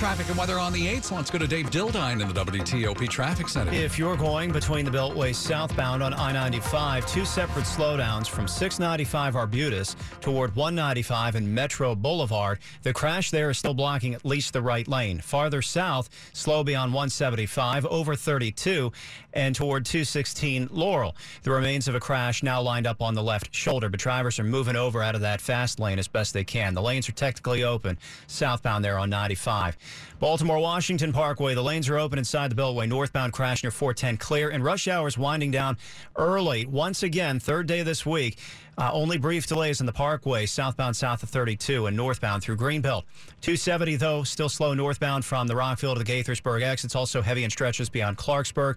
Traffic 0.00 0.30
and 0.30 0.38
weather 0.38 0.58
on 0.58 0.72
the 0.72 0.86
8th. 0.86 1.12
Let's 1.12 1.30
go 1.30 1.36
to 1.36 1.46
Dave 1.46 1.68
Dildine 1.68 2.22
in 2.22 2.28
the 2.28 2.32
WTOP 2.32 3.06
Traffic 3.10 3.50
Center. 3.50 3.70
If 3.70 3.98
you're 3.98 4.16
going 4.16 4.50
between 4.50 4.86
the 4.86 4.90
Beltway 4.90 5.34
southbound 5.34 6.02
on 6.02 6.14
I 6.14 6.32
95, 6.32 7.04
two 7.04 7.26
separate 7.26 7.66
slowdowns 7.66 8.26
from 8.26 8.48
695 8.48 9.36
Arbutus 9.36 9.96
toward 10.22 10.56
195 10.56 11.34
and 11.34 11.54
Metro 11.54 11.94
Boulevard. 11.94 12.60
The 12.82 12.94
crash 12.94 13.30
there 13.30 13.50
is 13.50 13.58
still 13.58 13.74
blocking 13.74 14.14
at 14.14 14.24
least 14.24 14.54
the 14.54 14.62
right 14.62 14.88
lane. 14.88 15.20
Farther 15.20 15.60
south, 15.60 16.08
slow 16.32 16.64
beyond 16.64 16.94
175 16.94 17.84
over 17.84 18.16
32 18.16 18.90
and 19.32 19.54
toward 19.54 19.84
216 19.84 20.68
Laurel. 20.70 21.16
The 21.42 21.50
remains 21.50 21.88
of 21.88 21.94
a 21.94 22.00
crash 22.00 22.42
now 22.42 22.60
lined 22.60 22.86
up 22.86 23.02
on 23.02 23.14
the 23.14 23.22
left 23.22 23.54
shoulder, 23.54 23.88
but 23.88 24.00
drivers 24.00 24.38
are 24.38 24.44
moving 24.44 24.76
over 24.76 25.02
out 25.02 25.14
of 25.14 25.20
that 25.22 25.40
fast 25.40 25.78
lane 25.80 25.98
as 25.98 26.08
best 26.08 26.34
they 26.34 26.44
can. 26.44 26.74
The 26.74 26.82
lanes 26.82 27.08
are 27.08 27.12
technically 27.12 27.64
open 27.64 27.98
southbound 28.26 28.84
there 28.84 28.98
on 28.98 29.10
95. 29.10 29.76
Baltimore 30.18 30.58
Washington 30.58 31.12
Parkway, 31.12 31.54
the 31.54 31.62
lanes 31.62 31.88
are 31.88 31.98
open 31.98 32.18
inside 32.18 32.50
the 32.50 32.60
Beltway. 32.60 32.88
Northbound 32.88 33.32
crash 33.32 33.62
near 33.62 33.70
410 33.70 34.18
clear, 34.18 34.50
and 34.50 34.62
rush 34.62 34.86
hours 34.86 35.16
winding 35.16 35.50
down 35.50 35.78
early. 36.16 36.66
Once 36.66 37.02
again, 37.02 37.40
third 37.40 37.66
day 37.66 37.82
this 37.82 38.04
week. 38.04 38.38
Uh, 38.78 38.90
only 38.94 39.18
brief 39.18 39.46
delays 39.46 39.80
in 39.80 39.86
the 39.86 39.92
Parkway, 39.92 40.46
southbound 40.46 40.96
south 40.96 41.22
of 41.22 41.28
32 41.28 41.86
and 41.86 41.94
northbound 41.94 42.42
through 42.42 42.56
Greenbelt. 42.56 43.02
270, 43.42 43.96
though, 43.96 44.22
still 44.22 44.48
slow 44.48 44.72
northbound 44.72 45.22
from 45.22 45.46
the 45.46 45.54
Rockville 45.54 45.94
to 45.94 46.02
the 46.02 46.10
Gaithersburg 46.10 46.62
exits. 46.62 46.94
Also 46.94 47.20
heavy 47.20 47.44
in 47.44 47.50
stretches 47.50 47.90
beyond 47.90 48.16
Clarksburg. 48.16 48.76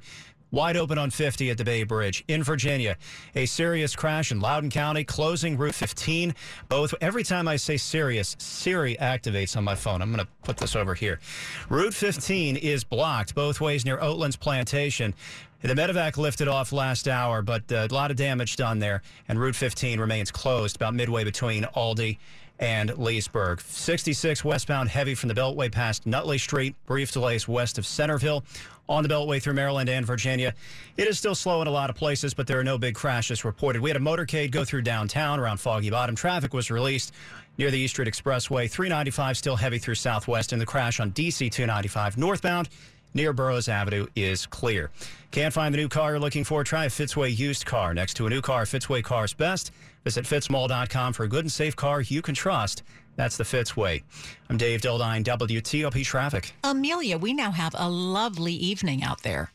Wide 0.53 0.77
open 0.77 0.99
on 0.99 1.09
50 1.09 1.49
at 1.49 1.57
the 1.57 1.63
Bay 1.63 1.81
Bridge. 1.81 2.23
In 2.27 2.43
Virginia, 2.43 2.95
a 3.33 3.47
serious 3.47 3.95
crash 3.95 4.31
in 4.31 4.39
Loudoun 4.39 4.69
County, 4.69 5.03
closing 5.03 5.57
Route 5.57 5.73
15. 5.73 6.35
Both 6.69 6.93
every 7.01 7.23
time 7.23 7.47
I 7.47 7.55
say 7.55 7.75
serious, 7.75 8.35
Siri 8.37 8.95
activates 8.97 9.57
on 9.57 9.63
my 9.63 9.73
phone. 9.73 9.99
I'm 9.99 10.13
going 10.13 10.23
to 10.23 10.31
put 10.43 10.57
this 10.57 10.75
over 10.75 10.93
here. 10.93 11.19
Route 11.69 11.95
15 11.95 12.57
is 12.57 12.83
blocked 12.83 13.33
both 13.33 13.61
ways 13.61 13.83
near 13.83 13.97
Oatlands 13.97 14.39
Plantation. 14.39 15.15
The 15.63 15.73
medevac 15.73 16.17
lifted 16.17 16.47
off 16.47 16.71
last 16.71 17.07
hour, 17.07 17.41
but 17.41 17.63
uh, 17.71 17.87
a 17.89 17.93
lot 17.93 18.11
of 18.11 18.17
damage 18.17 18.55
done 18.55 18.77
there, 18.77 19.01
and 19.27 19.39
Route 19.39 19.55
15 19.55 19.99
remains 19.99 20.29
closed 20.29 20.75
about 20.75 20.93
midway 20.93 21.23
between 21.23 21.65
Aldie 21.65 22.19
and 22.59 22.97
Leesburg. 22.97 23.59
66 23.61 24.43
westbound 24.45 24.89
heavy 24.89 25.15
from 25.15 25.29
the 25.29 25.33
Beltway 25.33 25.71
past 25.71 26.05
Nutley 26.05 26.37
Street. 26.37 26.75
Brief 26.85 27.11
delays 27.11 27.47
west 27.47 27.77
of 27.77 27.85
Centreville 27.85 28.43
on 28.89 29.03
the 29.03 29.09
Beltway 29.09 29.41
through 29.41 29.53
Maryland 29.53 29.89
and 29.89 30.05
Virginia. 30.05 30.53
It 30.97 31.07
is 31.07 31.17
still 31.17 31.35
slow 31.35 31.61
in 31.61 31.67
a 31.67 31.71
lot 31.71 31.89
of 31.89 31.95
places, 31.95 32.33
but 32.33 32.47
there 32.47 32.59
are 32.59 32.63
no 32.63 32.77
big 32.77 32.95
crashes 32.95 33.45
reported. 33.45 33.81
We 33.81 33.89
had 33.89 33.97
a 33.97 33.99
motorcade 33.99 34.51
go 34.51 34.65
through 34.65 34.81
downtown 34.81 35.39
around 35.39 35.57
Foggy 35.57 35.89
Bottom. 35.89 36.15
Traffic 36.15 36.53
was 36.53 36.69
released 36.69 37.13
near 37.57 37.71
the 37.71 37.79
East 37.79 37.93
Street 37.93 38.07
Expressway. 38.07 38.69
395 38.69 39.37
still 39.37 39.55
heavy 39.55 39.77
through 39.77 39.95
Southwest, 39.95 40.51
and 40.51 40.61
the 40.61 40.65
crash 40.65 40.99
on 40.99 41.11
DC 41.11 41.51
295 41.51 42.17
northbound 42.17 42.69
near 43.13 43.31
Burroughs 43.31 43.69
Avenue 43.69 44.07
is 44.15 44.45
clear. 44.45 44.91
Can't 45.31 45.53
find 45.53 45.73
the 45.73 45.77
new 45.77 45.89
car 45.89 46.11
you're 46.11 46.19
looking 46.19 46.43
for? 46.43 46.63
Try 46.63 46.85
a 46.85 46.89
Fitzway 46.89 47.35
used 47.35 47.65
car. 47.65 47.93
Next 47.93 48.15
to 48.15 48.27
a 48.27 48.29
new 48.29 48.41
car, 48.41 48.63
Fitzway 48.63 49.03
Cars 49.03 49.33
Best. 49.33 49.71
Visit 50.03 50.25
fitzmall.com 50.25 51.13
for 51.13 51.23
a 51.23 51.29
good 51.29 51.45
and 51.45 51.51
safe 51.51 51.75
car 51.75 52.01
you 52.01 52.21
can 52.21 52.35
trust. 52.35 52.83
That's 53.15 53.37
the 53.37 53.45
Fitz 53.45 53.77
way. 53.77 54.03
I'm 54.49 54.57
Dave 54.57 54.81
Dildine, 54.81 55.23
WTOP 55.23 56.03
Traffic. 56.03 56.53
Amelia, 56.63 57.17
we 57.17 57.33
now 57.33 57.51
have 57.51 57.75
a 57.77 57.89
lovely 57.89 58.53
evening 58.53 59.03
out 59.03 59.21
there. 59.23 59.51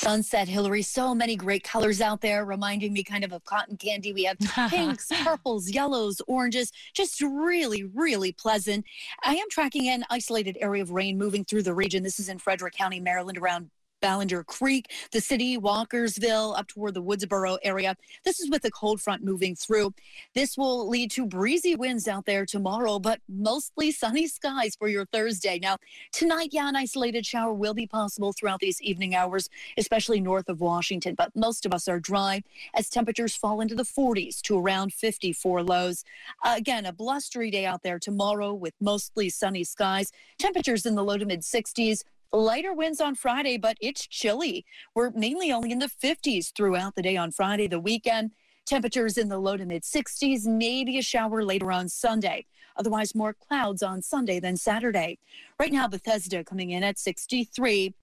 Sunset, 0.00 0.48
Hillary. 0.48 0.80
So 0.80 1.14
many 1.14 1.36
great 1.36 1.62
colors 1.62 2.00
out 2.00 2.22
there, 2.22 2.46
reminding 2.46 2.94
me 2.94 3.04
kind 3.04 3.22
of 3.22 3.34
of 3.34 3.44
cotton 3.44 3.76
candy. 3.76 4.14
We 4.14 4.24
have 4.24 4.38
pinks, 4.70 5.08
purples, 5.22 5.68
yellows, 5.68 6.22
oranges, 6.26 6.72
just 6.94 7.20
really, 7.20 7.84
really 7.84 8.32
pleasant. 8.32 8.86
I 9.22 9.34
am 9.34 9.46
tracking 9.50 9.88
an 9.88 10.04
isolated 10.08 10.56
area 10.60 10.82
of 10.82 10.90
rain 10.90 11.18
moving 11.18 11.44
through 11.44 11.64
the 11.64 11.74
region. 11.74 12.02
This 12.02 12.18
is 12.18 12.30
in 12.30 12.38
Frederick 12.38 12.74
County, 12.74 12.98
Maryland, 12.98 13.36
around 13.36 13.70
Ballenger 14.00 14.44
Creek, 14.44 14.90
the 15.12 15.20
city, 15.20 15.58
Walkersville, 15.58 16.58
up 16.58 16.68
toward 16.68 16.94
the 16.94 17.02
Woodsboro 17.02 17.58
area. 17.62 17.96
This 18.24 18.40
is 18.40 18.50
with 18.50 18.62
the 18.62 18.70
cold 18.70 19.00
front 19.00 19.24
moving 19.24 19.54
through. 19.54 19.94
This 20.34 20.56
will 20.56 20.88
lead 20.88 21.10
to 21.12 21.26
breezy 21.26 21.76
winds 21.76 22.08
out 22.08 22.26
there 22.26 22.46
tomorrow, 22.46 22.98
but 22.98 23.20
mostly 23.28 23.90
sunny 23.92 24.26
skies 24.26 24.74
for 24.76 24.88
your 24.88 25.04
Thursday. 25.06 25.58
Now, 25.60 25.76
tonight, 26.12 26.50
yeah, 26.52 26.68
an 26.68 26.76
isolated 26.76 27.26
shower 27.26 27.52
will 27.52 27.74
be 27.74 27.86
possible 27.86 28.32
throughout 28.32 28.60
these 28.60 28.80
evening 28.82 29.14
hours, 29.14 29.48
especially 29.76 30.20
north 30.20 30.48
of 30.48 30.60
Washington, 30.60 31.14
but 31.14 31.34
most 31.34 31.66
of 31.66 31.74
us 31.74 31.88
are 31.88 32.00
dry 32.00 32.42
as 32.74 32.88
temperatures 32.88 33.36
fall 33.36 33.60
into 33.60 33.74
the 33.74 33.82
40s 33.82 34.40
to 34.42 34.58
around 34.58 34.92
54 34.92 35.62
lows. 35.62 36.04
Uh, 36.44 36.54
again, 36.56 36.86
a 36.86 36.92
blustery 36.92 37.50
day 37.50 37.66
out 37.66 37.82
there 37.82 37.98
tomorrow 37.98 38.52
with 38.52 38.74
mostly 38.80 39.28
sunny 39.28 39.64
skies, 39.64 40.12
temperatures 40.38 40.86
in 40.86 40.94
the 40.94 41.04
low 41.04 41.18
to 41.18 41.26
mid 41.26 41.40
60s. 41.40 42.02
Lighter 42.32 42.72
winds 42.72 43.00
on 43.00 43.16
Friday, 43.16 43.56
but 43.56 43.76
it's 43.80 44.06
chilly. 44.06 44.64
We're 44.94 45.10
mainly 45.10 45.50
only 45.50 45.72
in 45.72 45.80
the 45.80 45.88
50s 45.88 46.52
throughout 46.54 46.94
the 46.94 47.02
day 47.02 47.16
on 47.16 47.32
Friday, 47.32 47.66
the 47.66 47.80
weekend. 47.80 48.30
Temperatures 48.66 49.18
in 49.18 49.28
the 49.28 49.38
low 49.38 49.56
to 49.56 49.66
mid 49.66 49.82
60s, 49.82 50.46
maybe 50.46 50.96
a 50.98 51.02
shower 51.02 51.42
later 51.42 51.72
on 51.72 51.88
Sunday. 51.88 52.46
Otherwise, 52.76 53.16
more 53.16 53.34
clouds 53.34 53.82
on 53.82 54.00
Sunday 54.00 54.38
than 54.38 54.56
Saturday. 54.56 55.18
Right 55.58 55.72
now, 55.72 55.88
Bethesda 55.88 56.44
coming 56.44 56.70
in 56.70 56.84
at 56.84 57.00
63. 57.00 57.94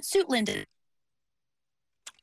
Suitland 0.00 0.66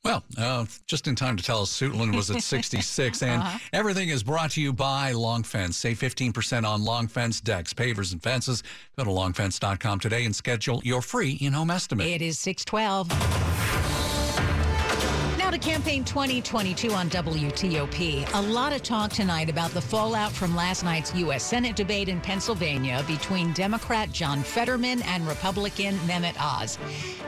well, 0.04 0.24
uh, 0.36 0.64
just 0.86 1.06
in 1.06 1.14
time 1.14 1.36
to 1.36 1.44
tell 1.44 1.62
us 1.62 1.78
Suitland 1.78 2.14
was 2.14 2.30
at 2.30 2.42
66. 2.42 3.22
And 3.22 3.42
uh-huh. 3.42 3.58
everything 3.72 4.08
is 4.08 4.22
brought 4.22 4.50
to 4.52 4.60
you 4.60 4.72
by 4.72 5.12
Long 5.12 5.42
Fence. 5.42 5.76
Save 5.76 5.98
15% 5.98 6.66
on 6.66 6.84
Long 6.84 7.06
Fence 7.06 7.40
decks, 7.40 7.72
pavers, 7.72 8.12
and 8.12 8.22
fences. 8.22 8.62
Go 8.96 9.04
to 9.04 9.10
longfence.com 9.10 10.00
today 10.00 10.24
and 10.24 10.34
schedule 10.34 10.80
your 10.84 11.02
free 11.02 11.32
in 11.40 11.52
home 11.52 11.70
estimate. 11.70 12.06
It 12.08 12.22
is 12.22 12.38
612 12.38 13.08
to 13.08 13.91
Campaign 15.62 16.02
2022 16.02 16.90
on 16.90 17.08
WTOP. 17.08 18.28
A 18.34 18.42
lot 18.42 18.72
of 18.72 18.82
talk 18.82 19.12
tonight 19.12 19.48
about 19.48 19.70
the 19.70 19.80
fallout 19.80 20.32
from 20.32 20.56
last 20.56 20.82
night's 20.82 21.14
U.S. 21.14 21.44
Senate 21.44 21.76
debate 21.76 22.08
in 22.08 22.20
Pennsylvania 22.20 23.04
between 23.06 23.52
Democrat 23.52 24.10
John 24.10 24.42
Fetterman 24.42 25.02
and 25.02 25.24
Republican 25.24 25.94
Mehmet 25.98 26.34
Oz. 26.40 26.78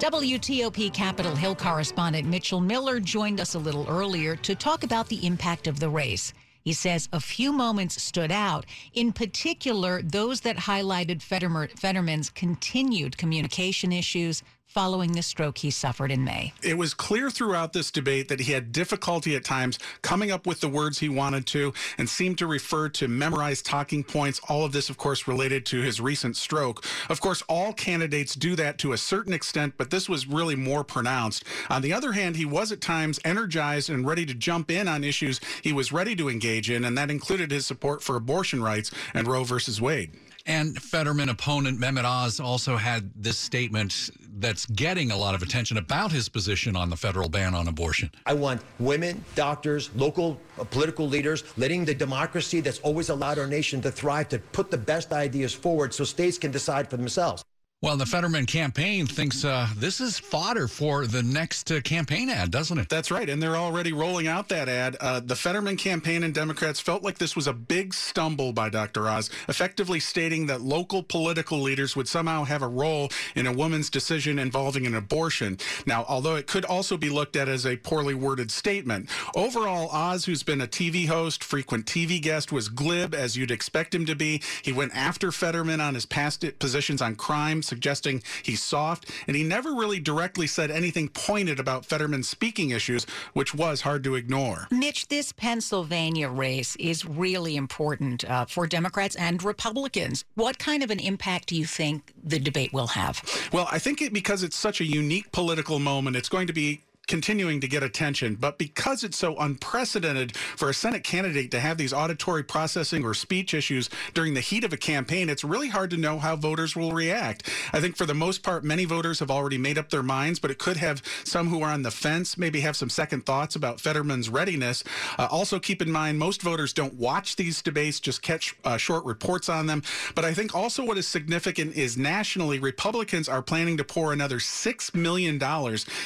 WTOP 0.00 0.92
Capitol 0.92 1.36
Hill 1.36 1.54
correspondent 1.54 2.26
Mitchell 2.26 2.60
Miller 2.60 2.98
joined 2.98 3.40
us 3.40 3.54
a 3.54 3.58
little 3.60 3.86
earlier 3.88 4.34
to 4.34 4.56
talk 4.56 4.82
about 4.82 5.06
the 5.06 5.24
impact 5.24 5.68
of 5.68 5.78
the 5.78 5.88
race. 5.88 6.32
He 6.64 6.72
says 6.72 7.08
a 7.12 7.20
few 7.20 7.52
moments 7.52 8.02
stood 8.02 8.32
out, 8.32 8.66
in 8.94 9.12
particular, 9.12 10.02
those 10.02 10.40
that 10.40 10.56
highlighted 10.56 11.22
Fetterman's 11.22 12.30
continued 12.30 13.16
communication 13.16 13.92
issues, 13.92 14.42
following 14.74 15.12
the 15.12 15.22
stroke 15.22 15.58
he 15.58 15.70
suffered 15.70 16.10
in 16.10 16.24
May. 16.24 16.52
It 16.60 16.76
was 16.76 16.94
clear 16.94 17.30
throughout 17.30 17.72
this 17.72 17.92
debate 17.92 18.26
that 18.26 18.40
he 18.40 18.52
had 18.52 18.72
difficulty 18.72 19.36
at 19.36 19.44
times 19.44 19.78
coming 20.02 20.32
up 20.32 20.48
with 20.48 20.60
the 20.60 20.68
words 20.68 20.98
he 20.98 21.08
wanted 21.08 21.46
to 21.46 21.72
and 21.96 22.08
seemed 22.08 22.38
to 22.38 22.46
refer 22.48 22.88
to 22.88 23.06
memorized 23.06 23.64
talking 23.64 24.02
points. 24.02 24.40
All 24.48 24.64
of 24.64 24.72
this, 24.72 24.90
of 24.90 24.98
course, 24.98 25.28
related 25.28 25.64
to 25.66 25.80
his 25.80 26.00
recent 26.00 26.36
stroke. 26.36 26.84
Of 27.08 27.20
course, 27.20 27.40
all 27.48 27.72
candidates 27.72 28.34
do 28.34 28.56
that 28.56 28.78
to 28.78 28.92
a 28.92 28.98
certain 28.98 29.32
extent, 29.32 29.74
but 29.78 29.90
this 29.90 30.08
was 30.08 30.26
really 30.26 30.56
more 30.56 30.82
pronounced. 30.82 31.44
On 31.70 31.80
the 31.80 31.92
other 31.92 32.10
hand, 32.10 32.34
he 32.34 32.44
was 32.44 32.72
at 32.72 32.80
times 32.80 33.20
energized 33.24 33.88
and 33.88 34.04
ready 34.04 34.26
to 34.26 34.34
jump 34.34 34.72
in 34.72 34.88
on 34.88 35.04
issues 35.04 35.40
he 35.62 35.72
was 35.72 35.92
ready 35.92 36.16
to 36.16 36.28
engage 36.28 36.68
in, 36.68 36.84
and 36.84 36.98
that 36.98 37.12
included 37.12 37.52
his 37.52 37.64
support 37.64 38.02
for 38.02 38.16
abortion 38.16 38.60
rights 38.60 38.90
and 39.14 39.28
Roe 39.28 39.44
versus 39.44 39.80
Wade. 39.80 40.10
And 40.46 40.80
Fetterman 40.80 41.30
opponent 41.30 41.80
Mehmet 41.80 42.04
Oz 42.04 42.38
also 42.38 42.76
had 42.76 43.10
this 43.16 43.38
statement 43.38 44.10
that's 44.36 44.66
getting 44.66 45.10
a 45.10 45.16
lot 45.16 45.34
of 45.34 45.42
attention 45.42 45.78
about 45.78 46.12
his 46.12 46.28
position 46.28 46.76
on 46.76 46.90
the 46.90 46.96
federal 46.96 47.30
ban 47.30 47.54
on 47.54 47.66
abortion. 47.66 48.10
I 48.26 48.34
want 48.34 48.60
women, 48.78 49.24
doctors, 49.36 49.88
local 49.94 50.38
uh, 50.60 50.64
political 50.64 51.08
leaders, 51.08 51.44
letting 51.56 51.86
the 51.86 51.94
democracy 51.94 52.60
that's 52.60 52.78
always 52.80 53.08
allowed 53.08 53.38
our 53.38 53.46
nation 53.46 53.80
to 53.82 53.90
thrive 53.90 54.28
to 54.30 54.38
put 54.38 54.70
the 54.70 54.76
best 54.76 55.12
ideas 55.12 55.54
forward 55.54 55.94
so 55.94 56.04
states 56.04 56.36
can 56.36 56.50
decide 56.50 56.90
for 56.90 56.98
themselves. 56.98 57.42
Well, 57.84 57.98
the 57.98 58.06
Fetterman 58.06 58.46
campaign 58.46 59.06
thinks 59.06 59.44
uh, 59.44 59.68
this 59.76 60.00
is 60.00 60.18
fodder 60.18 60.68
for 60.68 61.06
the 61.06 61.22
next 61.22 61.70
uh, 61.70 61.82
campaign 61.82 62.30
ad, 62.30 62.50
doesn't 62.50 62.78
it? 62.78 62.88
That's 62.88 63.10
right. 63.10 63.28
And 63.28 63.42
they're 63.42 63.58
already 63.58 63.92
rolling 63.92 64.26
out 64.26 64.48
that 64.48 64.70
ad. 64.70 64.96
Uh, 65.02 65.20
the 65.20 65.36
Fetterman 65.36 65.76
campaign 65.76 66.22
and 66.22 66.32
Democrats 66.32 66.80
felt 66.80 67.02
like 67.02 67.18
this 67.18 67.36
was 67.36 67.46
a 67.46 67.52
big 67.52 67.92
stumble 67.92 68.54
by 68.54 68.70
Dr. 68.70 69.06
Oz, 69.06 69.28
effectively 69.50 70.00
stating 70.00 70.46
that 70.46 70.62
local 70.62 71.02
political 71.02 71.60
leaders 71.60 71.94
would 71.94 72.08
somehow 72.08 72.44
have 72.44 72.62
a 72.62 72.66
role 72.66 73.10
in 73.34 73.46
a 73.46 73.52
woman's 73.52 73.90
decision 73.90 74.38
involving 74.38 74.86
an 74.86 74.94
abortion. 74.94 75.58
Now, 75.84 76.06
although 76.08 76.36
it 76.36 76.46
could 76.46 76.64
also 76.64 76.96
be 76.96 77.10
looked 77.10 77.36
at 77.36 77.50
as 77.50 77.66
a 77.66 77.76
poorly 77.76 78.14
worded 78.14 78.50
statement, 78.50 79.10
overall, 79.36 79.90
Oz, 79.90 80.24
who's 80.24 80.42
been 80.42 80.62
a 80.62 80.66
TV 80.66 81.06
host, 81.06 81.44
frequent 81.44 81.84
TV 81.84 82.18
guest, 82.18 82.50
was 82.50 82.70
glib 82.70 83.14
as 83.14 83.36
you'd 83.36 83.50
expect 83.50 83.94
him 83.94 84.06
to 84.06 84.14
be. 84.14 84.40
He 84.62 84.72
went 84.72 84.96
after 84.96 85.30
Fetterman 85.30 85.82
on 85.82 85.92
his 85.92 86.06
past 86.06 86.46
positions 86.58 87.02
on 87.02 87.14
crime 87.16 87.62
suggesting 87.74 88.22
he's 88.44 88.62
soft, 88.62 89.10
and 89.26 89.36
he 89.36 89.42
never 89.42 89.74
really 89.74 89.98
directly 89.98 90.46
said 90.46 90.70
anything 90.70 91.08
pointed 91.08 91.58
about 91.58 91.84
Fetterman's 91.84 92.28
speaking 92.28 92.70
issues, 92.70 93.04
which 93.32 93.52
was 93.52 93.80
hard 93.80 94.04
to 94.04 94.14
ignore. 94.14 94.68
Mitch, 94.70 95.08
this 95.08 95.32
Pennsylvania 95.32 96.28
race 96.28 96.76
is 96.76 97.04
really 97.04 97.56
important 97.56 98.24
uh, 98.24 98.44
for 98.44 98.68
Democrats 98.68 99.16
and 99.16 99.42
Republicans. 99.42 100.24
What 100.36 100.60
kind 100.60 100.84
of 100.84 100.90
an 100.92 101.00
impact 101.00 101.48
do 101.48 101.56
you 101.56 101.64
think 101.64 102.12
the 102.22 102.38
debate 102.38 102.72
will 102.72 102.86
have? 102.86 103.20
Well, 103.52 103.66
I 103.72 103.80
think 103.80 104.00
it 104.00 104.12
because 104.12 104.44
it's 104.44 104.56
such 104.56 104.80
a 104.80 104.84
unique 104.84 105.32
political 105.32 105.80
moment, 105.80 106.14
it's 106.14 106.28
going 106.28 106.46
to 106.46 106.52
be 106.52 106.83
continuing 107.06 107.61
to 107.61 107.68
get 107.68 107.82
attention. 107.82 108.34
But 108.34 108.58
because 108.58 109.04
it's 109.04 109.16
so 109.16 109.37
unprecedented 109.38 110.37
for 110.37 110.70
a 110.70 110.75
Senate 110.75 111.04
candidate 111.04 111.50
to 111.52 111.61
have 111.61 111.76
these 111.76 111.92
auditory 111.92 112.42
processing 112.42 113.04
or 113.04 113.14
speech 113.14 113.54
issues 113.54 113.90
during 114.14 114.34
the 114.34 114.40
heat 114.40 114.64
of 114.64 114.73
a 114.73 114.76
campaign, 114.76 115.28
it's 115.28 115.44
really 115.44 115.68
hard 115.68 115.90
to 115.90 115.96
know 115.96 116.18
how 116.18 116.37
voters 116.37 116.76
will 116.76 116.92
react. 116.92 117.49
I 117.73 117.80
think 117.80 117.96
for 117.96 118.06
the 118.06 118.14
most 118.14 118.42
part, 118.42 118.64
many 118.64 118.84
voters 118.84 119.18
have 119.20 119.30
already 119.30 119.58
made 119.58 119.78
up 119.78 119.90
their 119.90 120.02
minds, 120.02 120.38
but 120.38 120.50
it 120.50 120.58
could 120.58 120.76
have 120.76 121.02
some 121.25 121.49
who 121.49 121.62
are 121.62 121.73
on 121.73 121.82
the 121.82 121.90
fence 121.90 122.37
maybe 122.38 122.61
have 122.61 122.76
some 122.76 122.90
second 122.90 123.26
thoughts 123.26 123.56
about 123.56 123.80
Fetterman's 123.80 124.28
readiness. 124.28 124.84
Uh, 125.18 125.28
also, 125.30 125.58
keep 125.58 125.82
in 125.82 125.90
mind, 125.90 126.18
most 126.18 126.42
voters 126.42 126.73
don't 126.73 126.94
watch 126.94 127.37
these 127.37 127.62
debates, 127.62 128.00
just 128.00 128.23
catch 128.23 128.54
uh, 128.64 128.76
short 128.76 129.04
reports 129.04 129.49
on 129.49 129.66
them. 129.66 129.82
But 130.14 130.25
I 130.25 130.34
think 130.34 130.54
also 130.54 130.84
what 130.84 130.99
is 130.99 131.06
significant 131.06 131.76
is 131.76 131.96
nationally, 131.96 132.58
Republicans 132.58 133.28
are 133.28 133.42
planning 133.42 133.76
to 133.76 133.84
pour 133.84 134.12
another 134.12 134.38
$6 134.38 134.94
million 134.94 135.40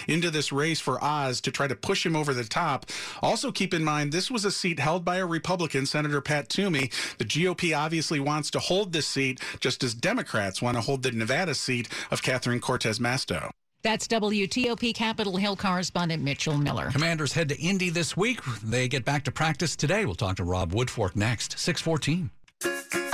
into 0.07 0.31
this 0.31 0.53
race 0.53 0.81
for 0.89 1.05
Oz 1.05 1.43
to 1.43 1.51
try 1.51 1.67
to 1.67 1.77
push 1.77 2.07
him 2.07 2.17
over 2.17 2.33
the 2.33 2.45
top. 2.45 2.87
Also, 3.21 3.53
keep 3.53 3.75
in 3.75 3.85
mind, 3.85 4.11
this 4.11 4.31
was 4.31 4.47
a 4.47 4.51
seat 4.51 4.79
held 4.79 5.05
by 5.05 5.17
a 5.17 5.27
Republican, 5.27 5.85
Senator 5.85 6.23
Pat 6.23 6.49
Toomey. 6.49 6.91
The 7.19 7.27
GOP 7.27 7.77
obviously 7.77 8.19
wants 8.19 8.51
to 8.53 8.59
hold 8.59 8.95
this 8.95 9.07
seat, 9.07 9.39
just 9.61 9.85
as 9.85 9.93
Democrats 9.93 10.63
want 10.63 10.79
to 10.79 10.81
hold 10.81 11.03
the 11.03 11.13
Nevada 11.13 11.55
seat 11.55 11.91
of 12.11 12.23
Catherine 12.23 12.61
Cortez 12.61 12.99
Masto. 12.99 13.51
That's 13.83 14.09
WTOP 14.09 14.95
Capitol 14.95 15.37
Hill 15.37 15.57
correspondent 15.57 16.23
Mitchell 16.23 16.57
Miller. 16.57 16.91
Commanders 16.91 17.35
head 17.35 17.51
to 17.51 17.61
Indy 17.61 17.91
this 17.91 18.17
week. 18.17 18.41
They 18.65 18.89
get 18.89 19.05
back 19.05 19.25
to 19.25 19.31
practice 19.31 19.77
today. 19.77 20.07
We'll 20.07 20.15
talk 20.15 20.37
to 20.37 20.45
Rob 20.45 20.73
Woodfork 20.73 21.15
next, 21.17 21.59
614. 21.59 22.31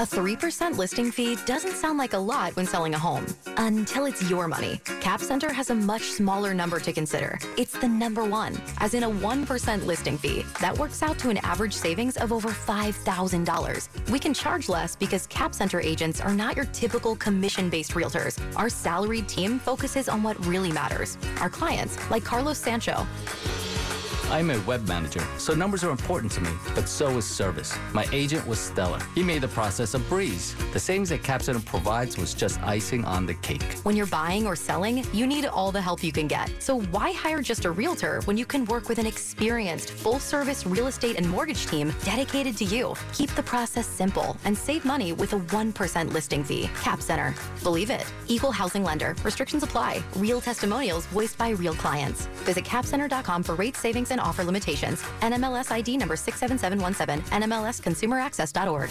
A 0.05 0.07
3% 0.07 0.77
listing 0.77 1.11
fee 1.11 1.39
doesn't 1.47 1.73
sound 1.73 1.97
like 1.97 2.13
a 2.13 2.19
lot 2.19 2.55
when 2.57 2.67
selling 2.67 2.93
a 2.93 2.99
home 2.99 3.25
until 3.57 4.05
it's 4.05 4.29
your 4.29 4.47
money. 4.47 4.83
Cap 5.01 5.19
Center 5.19 5.51
has 5.51 5.71
a 5.71 5.75
much 5.75 6.03
smaller 6.03 6.53
number 6.53 6.79
to 6.79 6.93
consider. 6.93 7.39
It's 7.57 7.73
the 7.73 7.89
number 7.89 8.23
one, 8.23 8.61
as 8.81 8.93
in 8.93 9.05
a 9.05 9.09
1% 9.09 9.87
listing 9.87 10.19
fee. 10.19 10.45
That 10.61 10.77
works 10.77 11.03
out 11.03 11.19
to 11.21 11.31
an 11.31 11.39
average 11.39 11.73
savings 11.73 12.19
of 12.19 12.35
over 12.35 12.51
$5,000. 12.51 14.11
We 14.11 14.19
can 14.19 14.35
charge 14.35 14.69
less 14.69 14.95
because 14.95 15.27
Cap 15.29 15.55
Center 15.55 15.81
agents 15.81 16.21
are 16.21 16.35
not 16.35 16.55
your 16.55 16.67
typical 16.67 17.17
commission 17.17 17.71
based 17.71 17.93
realtors. 17.93 18.39
Our 18.57 18.69
salaried 18.69 19.27
team 19.27 19.59
focuses 19.59 20.11
on 20.11 20.23
what 20.23 20.37
really 20.45 20.71
matters 20.71 21.17
our 21.41 21.49
clients, 21.49 21.97
like 22.11 22.25
Carlos 22.25 22.59
Sancho. 22.59 23.07
I'm 24.31 24.51
a 24.51 24.59
web 24.61 24.89
manager, 24.89 25.23
so 25.37 25.55
numbers 25.55 25.85
are 25.85 25.91
important 25.91 26.33
to 26.33 26.41
me, 26.41 26.51
but 26.75 26.89
so 26.89 27.19
is 27.19 27.27
service. 27.27 27.77
My 27.93 28.07
agent 28.11 28.47
was 28.47 28.59
stellar. 28.59 28.99
He 29.15 29.23
made 29.23 29.43
the 29.43 29.49
process 29.49 29.95
a 29.95 29.99
breeze. 29.99 30.57
The 30.73 30.81
savings 30.81 31.11
that 31.11 31.23
Capstone 31.23 31.61
provides 31.61 32.17
was 32.17 32.33
just 32.33 32.61
icing 32.63 33.05
on 33.05 33.27
the 33.27 33.35
cake. 33.35 33.63
When 33.83 33.95
you're 33.95 34.07
buying 34.07 34.47
or 34.47 34.57
selling, 34.57 35.05
you 35.13 35.27
need 35.27 35.45
all 35.45 35.71
the 35.71 35.81
help 35.81 36.03
you 36.03 36.11
can 36.11 36.27
get. 36.27 36.51
So 36.59 36.81
why 36.81 37.13
hire 37.13 37.43
just 37.43 37.67
a 37.67 37.71
realtor 37.71 38.23
when 38.25 38.39
you 38.39 38.47
can 38.47 38.65
work 38.65 38.89
with 38.89 38.99
an 38.99 39.07
experienced, 39.07 39.91
full-service 39.91 40.67
real 40.67 40.87
estate 40.87 41.17
and 41.17 41.29
mortgage 41.29 41.67
team 41.67 41.93
dedicated 42.03 42.57
to 42.57 42.65
you? 42.65 42.95
Keep 43.13 43.31
the 43.35 43.43
process 43.43 43.87
simple 43.87 44.39
and 44.45 44.57
save 44.57 44.85
money 44.87 45.13
with 45.13 45.35
a 45.35 45.39
1% 45.39 46.13
listing 46.13 46.43
fee. 46.43 46.71
Cap 46.81 47.03
Center. 47.03 47.35
Believe 47.63 47.91
it. 47.91 48.05
Equal 48.29 48.53
housing 48.53 48.83
lender. 48.83 49.15
Restrictions 49.23 49.63
apply. 49.63 50.03
Real 50.17 50.41
testimonials 50.41 51.07
voiced 51.07 51.37
by 51.37 51.51
real 51.51 51.75
clients. 51.75 52.27
Visit 52.45 52.65
capcenter.com 52.65 53.43
for 53.43 53.55
rate 53.55 53.77
savings 53.77 54.14
and 54.15 54.21
offer 54.21 54.43
limitations. 54.43 55.03
NMLS 55.21 55.71
ID 55.71 55.99
number 55.99 56.17
67717. 56.17 57.21
NMLSconsumeraccess.org. 57.31 58.91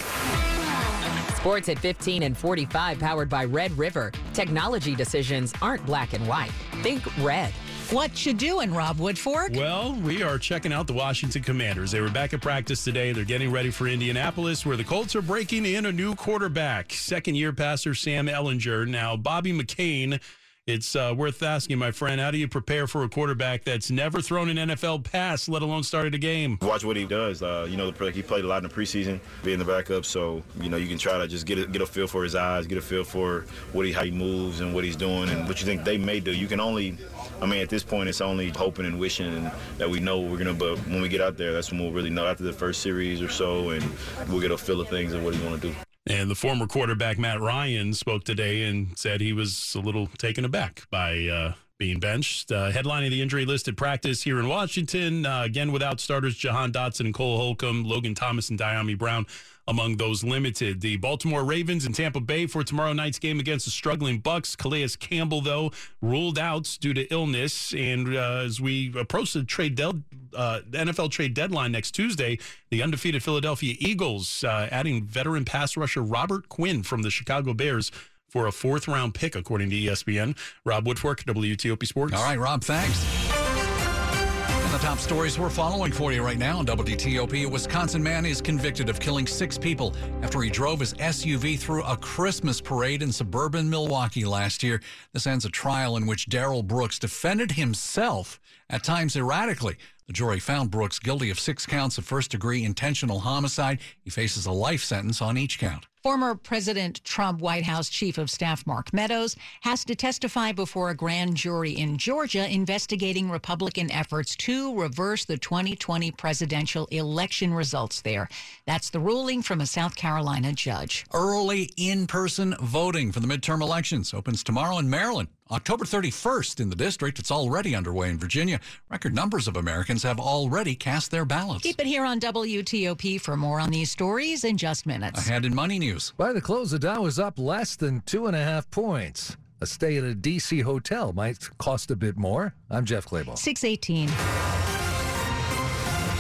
Sports 1.38 1.68
at 1.68 1.80
15 1.80 2.24
and 2.24 2.38
45, 2.38 3.00
powered 3.00 3.30
by 3.30 3.44
Red 3.44 3.78
River. 3.78 4.12
Technology 4.34 4.96
decisions 4.96 5.52
aren't 5.62 5.86
black 5.86 6.14
and 6.14 6.26
white. 6.28 6.52
Think 6.84 7.04
red. 7.18 7.52
What 7.90 8.26
you 8.26 8.34
doing, 8.34 8.74
Rob 8.74 8.98
Woodfork? 8.98 9.56
Well, 9.58 9.94
we 9.96 10.24
are 10.24 10.40
checking 10.40 10.72
out 10.72 10.88
the 10.88 10.94
Washington 10.94 11.44
Commanders. 11.44 11.92
They 11.92 12.00
were 12.00 12.10
back 12.10 12.34
at 12.34 12.42
practice 12.42 12.84
today. 12.84 13.12
They're 13.12 13.26
getting 13.26 13.52
ready 13.52 13.72
for 13.72 13.88
Indianapolis, 13.88 14.66
where 14.66 14.78
the 14.78 14.86
Colts 14.86 15.16
are 15.18 15.22
breaking 15.22 15.66
in 15.66 15.86
a 15.86 15.92
new 15.92 16.16
quarterback, 16.16 16.94
second 16.94 17.36
year 17.36 17.52
passer 17.52 17.94
Sam 17.94 18.28
Ehlinger. 18.28 18.88
Now, 18.88 19.18
Bobby 19.18 19.52
McCain 19.52 20.22
it's 20.66 20.96
uh, 20.96 21.14
worth 21.16 21.44
asking, 21.44 21.78
my 21.78 21.92
friend, 21.92 22.22
how 22.22 22.32
do 22.32 22.38
you 22.38 22.48
prepare 22.48 22.88
for 22.88 23.04
a 23.04 23.10
quarterback 23.10 23.66
that's 23.66 23.92
never 23.92 24.22
thrown 24.22 24.48
an 24.48 24.70
NFL 24.70 25.04
pass, 25.04 25.50
let 25.50 25.62
alone 25.62 25.84
started 25.84 26.16
a 26.16 26.18
game? 26.18 26.58
Watch 26.62 26.86
what 26.86 26.96
he 26.96 27.06
does. 27.06 27.44
Uh, 27.44 27.68
you 27.70 27.76
know, 27.76 27.92
he 27.92 28.22
played 28.22 28.46
a 28.46 28.48
lot 28.48 28.64
in 28.64 28.70
the 28.70 28.74
preseason, 28.74 29.20
being 29.44 29.60
the 29.60 29.66
backup, 29.66 30.06
so 30.06 30.42
you 30.62 30.70
know 30.70 30.78
you 30.78 30.88
can 30.88 30.98
try 30.98 31.18
to 31.18 31.28
just 31.28 31.46
get 31.46 31.60
a, 31.60 31.68
get 31.68 31.82
a 31.82 31.86
feel 31.86 32.08
for 32.08 32.24
his 32.24 32.34
eyes, 32.34 32.66
get 32.66 32.78
a 32.78 32.82
feel 32.82 33.04
for 33.04 33.42
what 33.74 33.86
he 33.86 33.92
how 33.92 34.04
he 34.04 34.12
moves 34.12 34.62
and 34.62 34.74
what 34.74 34.86
he's 34.86 34.96
doing 34.96 35.30
and 35.30 35.48
what 35.48 35.60
you 35.60 35.66
think 35.66 35.84
they 35.84 35.98
may 35.98 36.22
do. 36.22 36.32
You 36.32 36.48
can 36.48 36.62
only, 36.62 36.98
I 37.42 37.46
mean, 37.46 37.62
at 37.62 37.70
this 37.70 37.84
point, 37.84 38.08
it's 38.08 38.22
only 38.22 38.50
hoping 38.50 38.86
and 38.86 38.98
wishing 38.98 39.52
that 39.78 39.90
we 39.90 40.00
know 40.00 40.22
we're 40.22 40.38
gonna. 40.38 40.54
But 40.54 40.78
when 40.88 41.02
we 41.02 41.10
get 41.10 41.20
out 41.20 41.36
there, 41.36 41.52
that's 41.52 41.72
when 41.72 41.82
we'll 41.82 41.92
really 41.92 42.10
know 42.10 42.26
after 42.26 42.44
the 42.44 42.54
first 42.54 42.82
series 42.82 43.22
or 43.22 43.30
so, 43.30 43.72
and 43.72 43.84
we'll 44.30 44.42
get 44.42 44.52
a 44.52 44.58
feel 44.58 44.80
of 44.80 44.88
things 44.88 45.12
and 45.12 45.26
what 45.26 45.34
he's 45.34 45.44
gonna 45.44 45.58
do. 45.58 45.76
And 46.06 46.30
the 46.30 46.36
former 46.36 46.68
quarterback 46.68 47.18
Matt 47.18 47.40
Ryan 47.40 47.94
spoke 47.94 48.26
today 48.26 48.64
and 48.64 48.98
said 48.98 49.22
he 49.22 49.32
was 49.32 49.74
a 49.76 49.80
little 49.80 50.08
taken 50.08 50.44
aback 50.44 50.86
by 50.92 51.28
uh, 51.28 51.54
being 51.84 52.00
benched. 52.00 52.50
Uh, 52.50 52.72
headlining 52.72 53.10
the 53.10 53.22
injury 53.22 53.44
listed 53.44 53.76
practice 53.76 54.24
here 54.24 54.40
in 54.40 54.48
Washington, 54.48 55.26
uh, 55.26 55.42
again 55.44 55.70
without 55.70 56.00
starters 56.00 56.34
Jahan 56.34 56.72
Dotson 56.72 57.02
and 57.02 57.14
Cole 57.14 57.36
Holcomb, 57.36 57.84
Logan 57.84 58.16
Thomas 58.16 58.50
and 58.50 58.58
Dyami 58.58 58.98
Brown 58.98 59.26
among 59.68 59.98
those 59.98 60.24
limited. 60.24 60.80
The 60.80 60.96
Baltimore 60.96 61.44
Ravens 61.44 61.86
and 61.86 61.94
Tampa 61.94 62.22
Bay 62.22 62.46
for 62.46 62.64
tomorrow 62.64 62.94
night's 62.94 63.20
game 63.20 63.38
against 63.38 63.66
the 63.66 63.72
struggling 63.72 64.20
Bucks. 64.20 64.56
Calais 64.56 64.88
Campbell, 64.98 65.42
though, 65.42 65.72
ruled 66.02 66.40
out 66.40 66.78
due 66.80 66.94
to 66.94 67.04
illness. 67.14 67.74
And 67.74 68.16
uh, 68.16 68.44
as 68.46 68.62
we 68.62 68.94
approach 68.98 69.34
the 69.34 69.44
trade 69.44 69.76
del- 69.76 70.04
uh, 70.34 70.62
NFL 70.72 71.12
trade 71.12 71.34
deadline 71.34 71.74
next 71.74 71.92
Tuesday, 71.92 72.40
the 72.72 72.82
undefeated 72.82 73.24
Philadelphia 73.24 73.76
Eagles 73.80 74.46
uh, 74.46 74.70
adding 74.72 75.04
veteran 75.04 75.44
pass 75.44 75.76
rusher 75.76 76.02
Robert 76.02 76.48
Quinn 76.48 76.82
from 76.82 77.02
the 77.02 77.10
Chicago 77.10 77.54
Bears 77.54 77.92
for 78.34 78.48
a 78.48 78.52
fourth 78.52 78.88
round 78.88 79.14
pick, 79.14 79.36
according 79.36 79.70
to 79.70 79.76
ESPN. 79.76 80.36
Rob 80.66 80.86
Woodfork, 80.86 81.24
WTOP 81.24 81.86
Sports. 81.86 82.16
All 82.16 82.24
right, 82.24 82.40
Rob, 82.40 82.64
thanks 82.64 83.06
And 83.30 84.74
the 84.74 84.80
top 84.80 84.98
stories 84.98 85.38
we're 85.38 85.52
following 85.52 85.92
for 85.92 86.12
you 86.12 86.24
right 86.24 86.40
now 86.40 86.58
on 86.58 86.66
WTOP. 86.66 87.46
A 87.46 87.46
Wisconsin 87.48 88.02
man 88.02 88.26
is 88.26 88.42
convicted 88.42 88.90
of 88.90 89.00
killing 89.00 89.28
six 89.28 89.56
people 89.56 89.94
after 90.24 90.42
he 90.42 90.50
drove 90.50 90.80
his 90.80 90.96
SUV 90.96 91.60
through 91.60 91.84
a 91.84 91.96
Christmas 91.96 92.60
parade 92.60 93.04
in 93.04 93.12
suburban 93.12 93.70
Milwaukee 93.70 94.26
last 94.26 94.64
year. 94.64 94.82
This 95.14 95.28
ends 95.28 95.46
a 95.46 95.50
trial 95.50 95.96
in 95.96 96.08
which 96.08 96.28
Darrell 96.28 96.64
Brooks 96.64 96.98
defended 96.98 97.52
himself, 97.52 98.40
at 98.72 98.84
times 98.84 99.16
erratically. 99.16 99.78
The 100.08 100.14
jury 100.14 100.40
found 100.40 100.72
Brooks 100.72 100.98
guilty 100.98 101.30
of 101.30 101.40
six 101.40 101.68
counts 101.68 102.00
of 102.00 102.06
first 102.06 102.32
degree 102.32 102.64
intentional 102.64 103.20
homicide. 103.20 103.78
He 104.02 104.10
faces 104.10 104.48
a 104.48 104.52
life 104.52 104.84
sentence 104.84 105.22
on 105.22 105.38
each 105.38 105.60
count. 105.60 105.86
Former 106.04 106.36
President 106.36 107.02
Trump 107.06 107.40
White 107.40 107.64
House 107.64 107.88
Chief 107.88 108.18
of 108.18 108.30
Staff 108.30 108.68
Mark 108.68 108.92
Meadows 108.92 109.38
has 109.62 109.86
to 109.86 109.96
testify 109.96 110.52
before 110.52 110.90
a 110.90 110.94
grand 110.94 111.38
jury 111.38 111.72
in 111.72 111.98
Georgia 111.98 112.46
investigating 112.46 113.30
Republican 113.30 113.90
efforts 113.90 114.36
to 114.36 114.78
reverse 114.78 115.24
the 115.24 115.38
2020 115.38 116.12
presidential 116.12 116.88
election 116.88 117.54
results 117.54 118.02
there. 118.02 118.28
That's 118.68 118.90
the 118.90 119.00
ruling 119.00 119.42
from 119.44 119.62
a 119.62 119.66
South 119.66 119.96
Carolina 119.96 120.52
judge. 120.52 121.06
Early 121.14 121.72
in 121.78 122.06
person 122.06 122.54
voting 122.60 123.14
for 123.14 123.22
the 123.22 123.28
midterm 123.28 123.62
elections 123.62 124.14
opens 124.14 124.44
tomorrow 124.44 124.80
in 124.80 124.90
Maryland. 124.90 125.30
October 125.52 125.86
31st 125.86 126.60
in 126.62 126.70
the 126.70 126.76
district. 126.76 127.20
It's 127.20 127.30
already 127.30 127.76
underway 127.76 128.10
in 128.10 128.18
Virginia. 128.18 128.60
Record 128.90 129.14
numbers 129.14 129.48
of 129.48 129.56
Americans 129.56 130.02
have 130.02 130.20
already 130.20 130.74
cast 130.74 131.12
their 131.12 131.26
ballots. 131.26 131.62
Keep 131.62 131.82
it 131.82 131.86
here 131.86 132.06
on 132.06 132.20
WTOP 132.20 133.22
for 133.22 133.38
more 133.38 133.60
on 133.60 133.70
these 133.70 133.92
stories 133.92 134.44
in 134.46 134.58
just 134.58 134.86
minutes. 134.88 135.20
Ahead 135.20 135.46
in 135.46 135.54
Money 135.54 135.78
News. 135.78 135.93
By 136.18 136.34
the 136.34 136.42
close, 136.42 136.72
the 136.72 136.80
Dow 136.80 137.06
is 137.06 137.20
up 137.20 137.38
less 137.38 137.76
than 137.76 138.02
two 138.02 138.26
and 138.26 138.36
a 138.36 138.44
half 138.44 138.70
points. 138.72 139.38
A 139.62 139.66
stay 139.66 139.98
at 139.98 140.04
a 140.04 140.16
D.C. 140.16 140.62
hotel 140.62 141.14
might 141.14 141.50
cost 141.58 141.92
a 141.92 141.96
bit 141.96 142.18
more. 142.18 142.56
I'm 142.70 142.84
Jeff 142.86 143.06
Clabaugh. 143.06 143.38
618. 143.38 144.53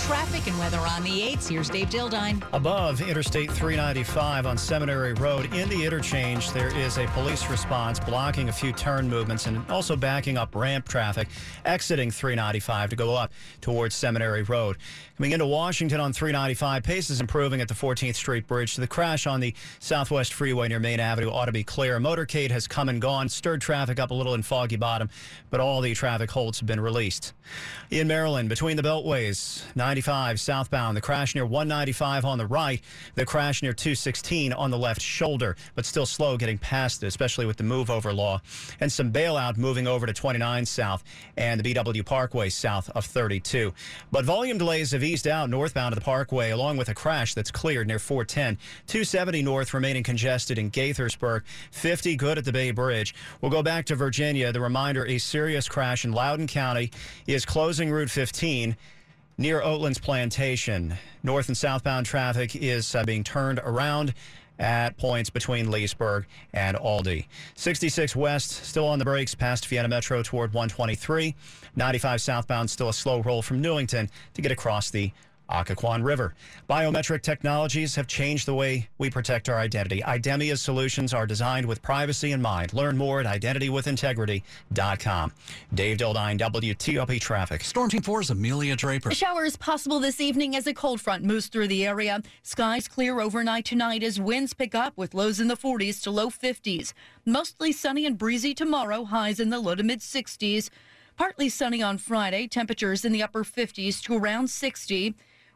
Traffic 0.04 0.46
and 0.48 0.60
weather 0.60 0.80
on 0.80 1.02
the 1.04 1.22
8s. 1.22 1.48
Here's 1.48 1.70
Dave 1.70 1.88
Dildine. 1.88 2.44
Above 2.52 3.00
Interstate 3.00 3.50
395 3.50 4.46
on 4.46 4.58
Seminary 4.58 5.13
Road 5.13 5.46
in 5.54 5.70
the 5.70 5.86
interchange, 5.86 6.52
there 6.52 6.76
is 6.78 6.98
a 6.98 7.06
police 7.08 7.50
response 7.50 8.02
blocking 8.02 8.50
a 8.50 8.52
few 8.52 8.74
turn 8.74 9.10
movements 9.10 9.46
and 9.46 9.66
also 9.72 9.96
backing 9.96 10.38
up 10.38 10.56
ramp 10.56 10.89
traffic 10.89 11.30
exiting 11.63 12.12
395 12.12 12.89
to 12.89 12.96
go 12.98 13.16
up 13.16 13.32
towards 13.62 13.96
Seminary 13.96 14.44
Road. 14.44 14.76
Coming 15.16 15.32
into 15.32 15.46
Washington 15.46 16.02
on 16.02 16.12
395, 16.12 16.84
pace 16.84 17.10
is 17.10 17.22
improving 17.22 17.62
at 17.62 17.70
the 17.70 17.74
14th 17.74 18.16
Street 18.16 18.46
Bridge. 18.46 18.76
The 18.76 18.88
crash 18.88 19.26
on 19.26 19.39
the 19.39 19.54
Southwest 19.80 20.34
Freeway 20.34 20.68
near 20.68 20.80
Main 20.80 21.00
Avenue 21.00 21.30
ought 21.30 21.46
to 21.46 21.54
be 21.54 21.63
clear. 21.63 21.98
Motorcade 22.00 22.52
has 22.52 22.68
come 22.68 22.89
and 22.89 23.00
gone, 23.02 23.30
stirred 23.30 23.62
traffic 23.62 24.00
up 24.00 24.12
a 24.12 24.13
little 24.13 24.34
in 24.34 24.42
Foggy 24.42 24.76
Bottom, 24.76 25.10
but 25.50 25.62
all 25.62 25.80
the 25.80 25.94
traffic 25.94 26.30
holds 26.30 26.60
have 26.60 26.68
been 26.68 26.82
released. 26.82 27.32
In 27.89 28.08
Maryland, 28.08 28.50
between 28.50 28.76
the 28.76 28.84
beltways, 28.84 29.63
95 29.93 30.39
southbound, 30.39 30.97
the 30.97 31.01
crash 31.01 31.36
near 31.36 31.45
195 31.45 32.25
on 32.25 32.39
the 32.39 32.47
right, 32.47 32.82
the 33.13 33.23
crash 33.23 33.62
near 33.62 33.73
216 33.73 34.51
on 34.51 34.71
the 34.71 34.77
left 34.77 34.99
shoulder, 34.99 35.56
but 35.75 35.86
still 35.86 36.08
slow 36.08 36.36
getting 36.36 36.58
past 36.58 37.03
it, 37.03 37.06
especially 37.06 37.45
with 37.45 37.58
the 37.58 37.63
move 37.63 37.91
over 37.91 38.12
law, 38.12 38.41
and 38.79 38.91
some 38.91 39.12
bailout 39.12 39.56
moving 39.56 39.86
over 39.86 40.08
to 40.08 40.12
29 40.13 40.65
south 40.65 41.03
and 41.38 41.62
the 41.62 41.75
BW 41.75 42.03
Parkway 42.03 42.49
south 42.49 42.89
of 42.95 43.06
32. 43.06 43.71
But 44.12 44.25
volume 44.25 44.58
delays 44.58 44.89
have 44.93 45.03
eased 45.03 45.27
out 45.27 45.51
northbound 45.51 45.93
of 45.93 45.99
the 45.99 46.06
Parkway, 46.06 46.49
along 46.49 46.77
with 46.77 46.89
a 46.89 46.95
crash 46.95 47.36
that's 47.36 47.51
cleared 47.51 47.88
near 47.88 47.99
410. 47.99 48.58
270 48.88 49.43
north 49.43 49.75
remaining 49.75 50.01
congested 50.01 50.58
in 50.58 50.71
Gaithersburg. 50.71 51.43
50 51.69 52.15
good 52.15 52.39
at 52.39 52.45
the 52.45 52.51
Bay 52.51 52.71
Bridge. 52.71 53.13
We'll 53.41 53.51
go 53.51 53.62
back 53.62 53.86
to 53.86 53.95
Virginia. 53.95 54.51
The 54.51 54.60
reminder 54.60 55.06
a 55.06 55.19
serious 55.19 55.69
crash 55.69 56.03
in 56.03 56.13
Loudoun 56.13 56.47
County 56.47 56.89
is 57.27 57.45
closing 57.45 57.91
Route 57.91 58.10
15 58.10 58.75
near 59.38 59.62
Oatlands 59.62 60.02
Plantation. 60.02 60.96
North 61.24 61.48
and 61.48 61.58
southbound 61.58 62.06
traffic 62.06 62.56
is 62.56 62.93
uh, 62.96 63.04
being 63.04 63.24
turned 63.24 63.60
around 63.60 64.13
at 64.60 64.98
points 64.98 65.30
between 65.30 65.72
Leesburg 65.72 66.26
and 66.54 66.78
Aldie. 66.78 67.28
66 67.56 68.15
West 68.15 68.52
still 68.65 68.88
on 68.88 69.00
the 69.00 69.06
brakes 69.06 69.34
past 69.34 69.67
Vienna 69.67 69.88
Metro 69.88 70.22
toward 70.22 70.54
123. 70.54 71.36
95 71.76 72.22
southbound 72.22 72.69
still 72.69 72.89
a 72.89 72.93
slow 72.93 73.22
roll 73.22 73.41
from 73.41 73.62
Newington 73.62 74.10
to 74.36 74.41
get 74.41 74.52
across 74.52 74.91
the 74.91 75.12
Occoquan 75.49 76.03
River. 76.03 76.34
Biometric 76.69 77.21
technologies 77.21 77.95
have 77.95 78.08
changed 78.08 78.47
the 78.47 78.53
way 78.53 78.88
we 78.97 79.10
protect 79.10 79.49
our 79.49 79.58
identity. 79.58 80.01
Idemia's 80.01 80.62
solutions 80.62 81.13
are 81.13 81.27
designed 81.27 81.65
with 81.65 81.82
privacy 81.82 82.32
in 82.32 82.41
mind. 82.41 82.73
Learn 82.73 82.97
more 82.97 83.21
at 83.21 83.25
identitywithintegrity.com. 83.25 85.32
Dave 85.73 85.97
Dildine, 85.97 86.39
WTOP 86.39 87.19
Traffic. 87.19 87.63
Storm 87.63 87.89
Team 87.89 88.01
4's 88.01 88.29
Amelia 88.29 88.75
Draper. 88.75 89.10
A 89.10 89.15
shower 89.15 89.45
is 89.45 89.58
possible 89.58 89.99
this 89.99 90.21
evening 90.21 90.56
as 90.56 90.67
a 90.67 90.73
cold 90.73 91.01
front 91.01 91.23
moves 91.23 91.47
through 91.47 91.67
the 91.67 91.86
area. 91.86 92.21
Skies 92.41 92.88
clear 92.88 93.19
overnight 93.19 93.65
tonight 93.65 94.03
as 94.03 94.19
winds 94.19 94.53
pick 94.53 94.73
up 94.73 94.97
with 94.97 95.13
lows 95.13 95.39
in 95.39 95.47
the 95.47 95.58
40s 95.58 96.01
to 96.03 96.12
low 96.12 96.29
50s. 96.29 96.93
Mostly 97.25 97.71
sunny 97.71 98.06
and 98.06 98.17
breezy 98.17 98.53
tomorrow, 98.53 99.03
highs 99.03 99.39
in 99.39 99.49
the 99.49 99.60
low 99.60 99.75
to 99.75 99.84
mid 99.84 99.99
60s. 99.99 100.69
Partly 101.15 101.47
sunny 101.47 101.84
on 101.84 101.99
Friday, 101.99 102.47
temperatures 102.47 103.06
in 103.06 103.12
the 103.12 103.21
upper 103.21 103.43
50s 103.43 104.01
to 104.01 104.15
around 104.15 104.49
60. 104.49 105.13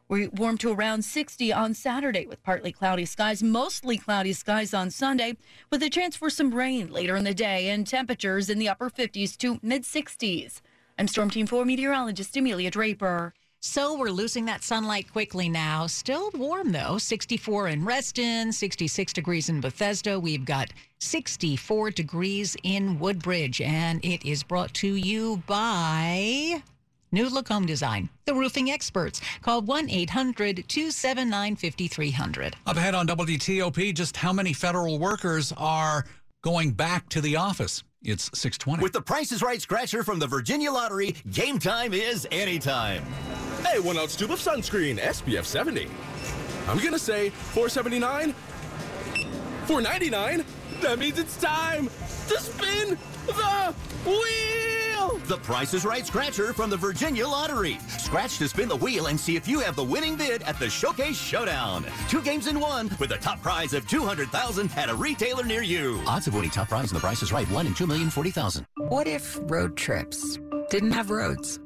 We 0.09 0.29
warm 0.29 0.57
to 0.59 0.71
around 0.71 1.03
60 1.03 1.51
on 1.51 1.73
Saturday 1.73 2.25
with 2.25 2.41
partly 2.41 2.71
cloudy 2.71 3.03
skies, 3.03 3.43
mostly 3.43 3.97
cloudy 3.97 4.31
skies 4.31 4.73
on 4.73 4.89
Sunday, 4.89 5.35
with 5.69 5.83
a 5.83 5.89
chance 5.89 6.15
for 6.15 6.29
some 6.29 6.55
rain 6.55 6.93
later 6.93 7.17
in 7.17 7.25
the 7.25 7.33
day 7.33 7.67
and 7.67 7.85
temperatures 7.85 8.49
in 8.49 8.57
the 8.57 8.69
upper 8.69 8.89
50s 8.89 9.35
to 9.39 9.59
mid 9.61 9.83
60s. 9.83 10.61
I'm 10.97 11.09
Storm 11.09 11.29
Team 11.29 11.45
4 11.45 11.65
meteorologist 11.65 12.37
Amelia 12.37 12.71
Draper. 12.71 13.33
So 13.59 13.97
we're 13.97 14.09
losing 14.09 14.45
that 14.45 14.63
sunlight 14.63 15.11
quickly 15.11 15.49
now. 15.49 15.87
Still 15.87 16.31
warm 16.33 16.71
though. 16.71 16.97
64 16.97 17.67
in 17.67 17.83
Reston, 17.83 18.53
66 18.53 19.11
degrees 19.11 19.49
in 19.49 19.59
Bethesda. 19.59 20.17
We've 20.17 20.45
got 20.45 20.71
64 20.99 21.91
degrees 21.91 22.55
in 22.63 22.97
Woodbridge, 22.97 23.59
and 23.59 24.03
it 24.05 24.25
is 24.25 24.41
brought 24.41 24.73
to 24.75 24.95
you 24.95 25.43
by 25.47 26.63
New 27.11 27.29
Look 27.29 27.47
Home 27.47 27.65
Design, 27.65 28.09
the 28.25 28.33
roofing 28.33 28.69
experts. 28.69 29.21
Call 29.41 29.61
1 29.61 29.89
800 29.89 30.67
279 30.67 31.55
5300. 31.55 32.55
Up 32.65 32.75
ahead 32.75 32.95
on 32.95 33.07
WTOP, 33.07 33.93
just 33.93 34.17
how 34.17 34.33
many 34.33 34.53
federal 34.53 34.99
workers 34.99 35.53
are 35.57 36.05
going 36.41 36.71
back 36.71 37.07
to 37.09 37.21
the 37.21 37.37
office? 37.37 37.83
It's 38.03 38.25
620. 38.37 38.83
With 38.83 38.93
the 38.93 39.01
Price 39.01 39.31
is 39.31 39.41
Right 39.41 39.61
scratcher 39.61 40.03
from 40.03 40.19
the 40.19 40.27
Virginia 40.27 40.71
Lottery, 40.71 41.15
game 41.31 41.59
time 41.59 41.93
is 41.93 42.27
anytime. 42.31 43.03
Hey, 43.65 43.79
one 43.79 43.97
ounce 43.97 44.15
tube 44.15 44.31
of 44.31 44.39
sunscreen, 44.39 44.99
SPF 44.99 45.45
70. 45.45 45.87
I'm 46.67 46.77
gonna 46.79 46.99
say 46.99 47.29
479, 47.29 48.33
499. 49.65 50.45
That 50.81 50.99
means 50.99 51.17
it's 51.17 51.37
time 51.37 51.87
to 52.27 52.39
spin 52.39 52.97
the 53.25 53.73
wheel. 54.05 54.76
The 55.27 55.37
Price 55.37 55.73
is 55.73 55.85
Right 55.85 56.05
scratcher 56.05 56.53
from 56.53 56.69
the 56.69 56.75
Virginia 56.75 57.25
Lottery. 57.25 57.77
Scratch 57.97 58.37
to 58.39 58.47
spin 58.47 58.67
the 58.67 58.75
wheel 58.75 59.07
and 59.07 59.17
see 59.17 59.37
if 59.37 59.47
you 59.47 59.59
have 59.59 59.75
the 59.75 59.83
winning 59.83 60.15
bid 60.17 60.41
at 60.43 60.59
the 60.59 60.69
Showcase 60.69 61.17
Showdown. 61.17 61.85
Two 62.09 62.21
games 62.21 62.47
in 62.47 62.59
one 62.59 62.89
with 62.99 63.11
a 63.11 63.17
top 63.17 63.41
prize 63.41 63.73
of 63.73 63.87
200,000 63.87 64.69
at 64.75 64.89
a 64.89 64.95
retailer 64.95 65.43
near 65.43 65.61
you. 65.61 66.01
Odds 66.05 66.27
of 66.27 66.33
winning 66.33 66.49
top 66.49 66.67
prize 66.67 66.91
in 66.91 66.95
the 66.95 66.99
Price 66.99 67.21
is 67.23 67.31
Right, 67.31 67.49
1 67.51 67.67
in 67.67 67.73
2,040,000. 67.73 68.65
What 68.89 69.07
if 69.07 69.39
road 69.43 69.77
trips 69.77 70.39
didn't 70.69 70.91
have 70.91 71.09
roads? 71.09 71.59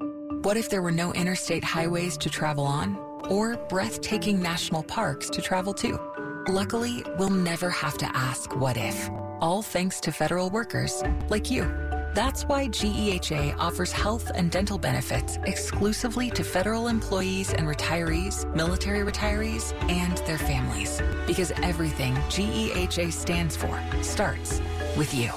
What 0.44 0.58
if 0.58 0.70
there 0.70 0.82
were 0.82 0.92
no 0.92 1.12
interstate 1.14 1.64
highways 1.64 2.18
to 2.18 2.30
travel 2.30 2.66
on 2.66 2.96
or 3.30 3.58
breathtaking 3.70 4.42
national 4.42 4.84
parks 4.84 5.30
to 5.32 5.42
travel 5.42 5.74
to? 5.76 6.00
Luckily, 6.48 7.04
we'll 7.18 7.30
never 7.30 7.70
have 7.70 7.98
to 8.00 8.18
ask 8.18 8.56
what 8.56 8.78
if, 8.78 9.10
all 9.40 9.62
thanks 9.62 10.00
to 10.02 10.12
federal 10.12 10.50
workers 10.50 11.04
like 11.30 11.50
you. 11.50 11.91
That's 12.14 12.44
why 12.44 12.68
GEHA 12.68 13.56
offers 13.58 13.92
health 13.92 14.32
and 14.36 14.52
dental 14.52 14.78
benefits 14.78 15.38
exclusively 15.46 16.30
to 16.32 16.44
federal 16.44 16.88
employees 16.88 17.54
and 17.54 17.68
retirees, 17.68 18.54
military 18.54 19.10
retirees, 19.10 19.74
and 19.90 20.18
their 20.28 20.38
families. 20.38 21.02
Because 21.26 21.52
everything 21.64 22.14
GEHA 22.30 23.12
stands 23.14 23.56
for 23.56 23.80
starts 24.02 24.62
with 24.98 25.14
you. 25.14 25.30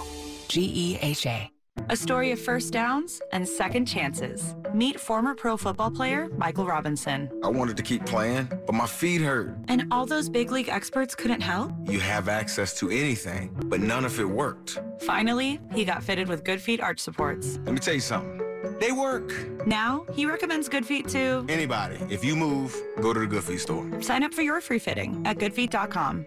GEHA. 0.48 1.53
A 1.90 1.96
story 1.96 2.32
of 2.32 2.40
first 2.40 2.72
downs 2.72 3.20
and 3.32 3.46
second 3.46 3.86
chances. 3.86 4.54
Meet 4.72 4.98
former 4.98 5.34
pro 5.34 5.56
football 5.56 5.90
player 5.90 6.28
Michael 6.36 6.66
Robinson. 6.66 7.28
I 7.42 7.48
wanted 7.48 7.76
to 7.76 7.82
keep 7.82 8.06
playing, 8.06 8.48
but 8.66 8.74
my 8.74 8.86
feet 8.86 9.20
hurt. 9.20 9.56
And 9.68 9.86
all 9.90 10.06
those 10.06 10.28
big 10.28 10.50
league 10.50 10.68
experts 10.68 11.14
couldn't 11.14 11.40
help? 11.40 11.72
You 11.86 12.00
have 12.00 12.28
access 12.28 12.78
to 12.78 12.90
anything, 12.90 13.54
but 13.66 13.80
none 13.80 14.04
of 14.04 14.18
it 14.18 14.28
worked. 14.28 14.80
Finally, 15.00 15.60
he 15.74 15.84
got 15.84 16.02
fitted 16.02 16.28
with 16.28 16.42
Good 16.42 16.60
Feet 16.60 16.80
arch 16.80 17.00
supports. 17.00 17.58
Let 17.64 17.74
me 17.74 17.78
tell 17.80 17.94
you 17.94 18.00
something. 18.00 18.40
They 18.80 18.92
work. 18.92 19.32
Now, 19.66 20.06
he 20.14 20.26
recommends 20.26 20.68
Good 20.68 20.86
Feet 20.86 21.06
to 21.08 21.44
anybody. 21.48 21.98
If 22.08 22.24
you 22.24 22.34
move, 22.34 22.74
go 23.00 23.12
to 23.12 23.20
the 23.20 23.26
Good 23.26 23.44
Feet 23.44 23.60
store. 23.60 24.00
Sign 24.00 24.22
up 24.22 24.32
for 24.32 24.42
your 24.42 24.60
free 24.60 24.78
fitting 24.78 25.22
at 25.26 25.38
goodfeet.com 25.38 26.26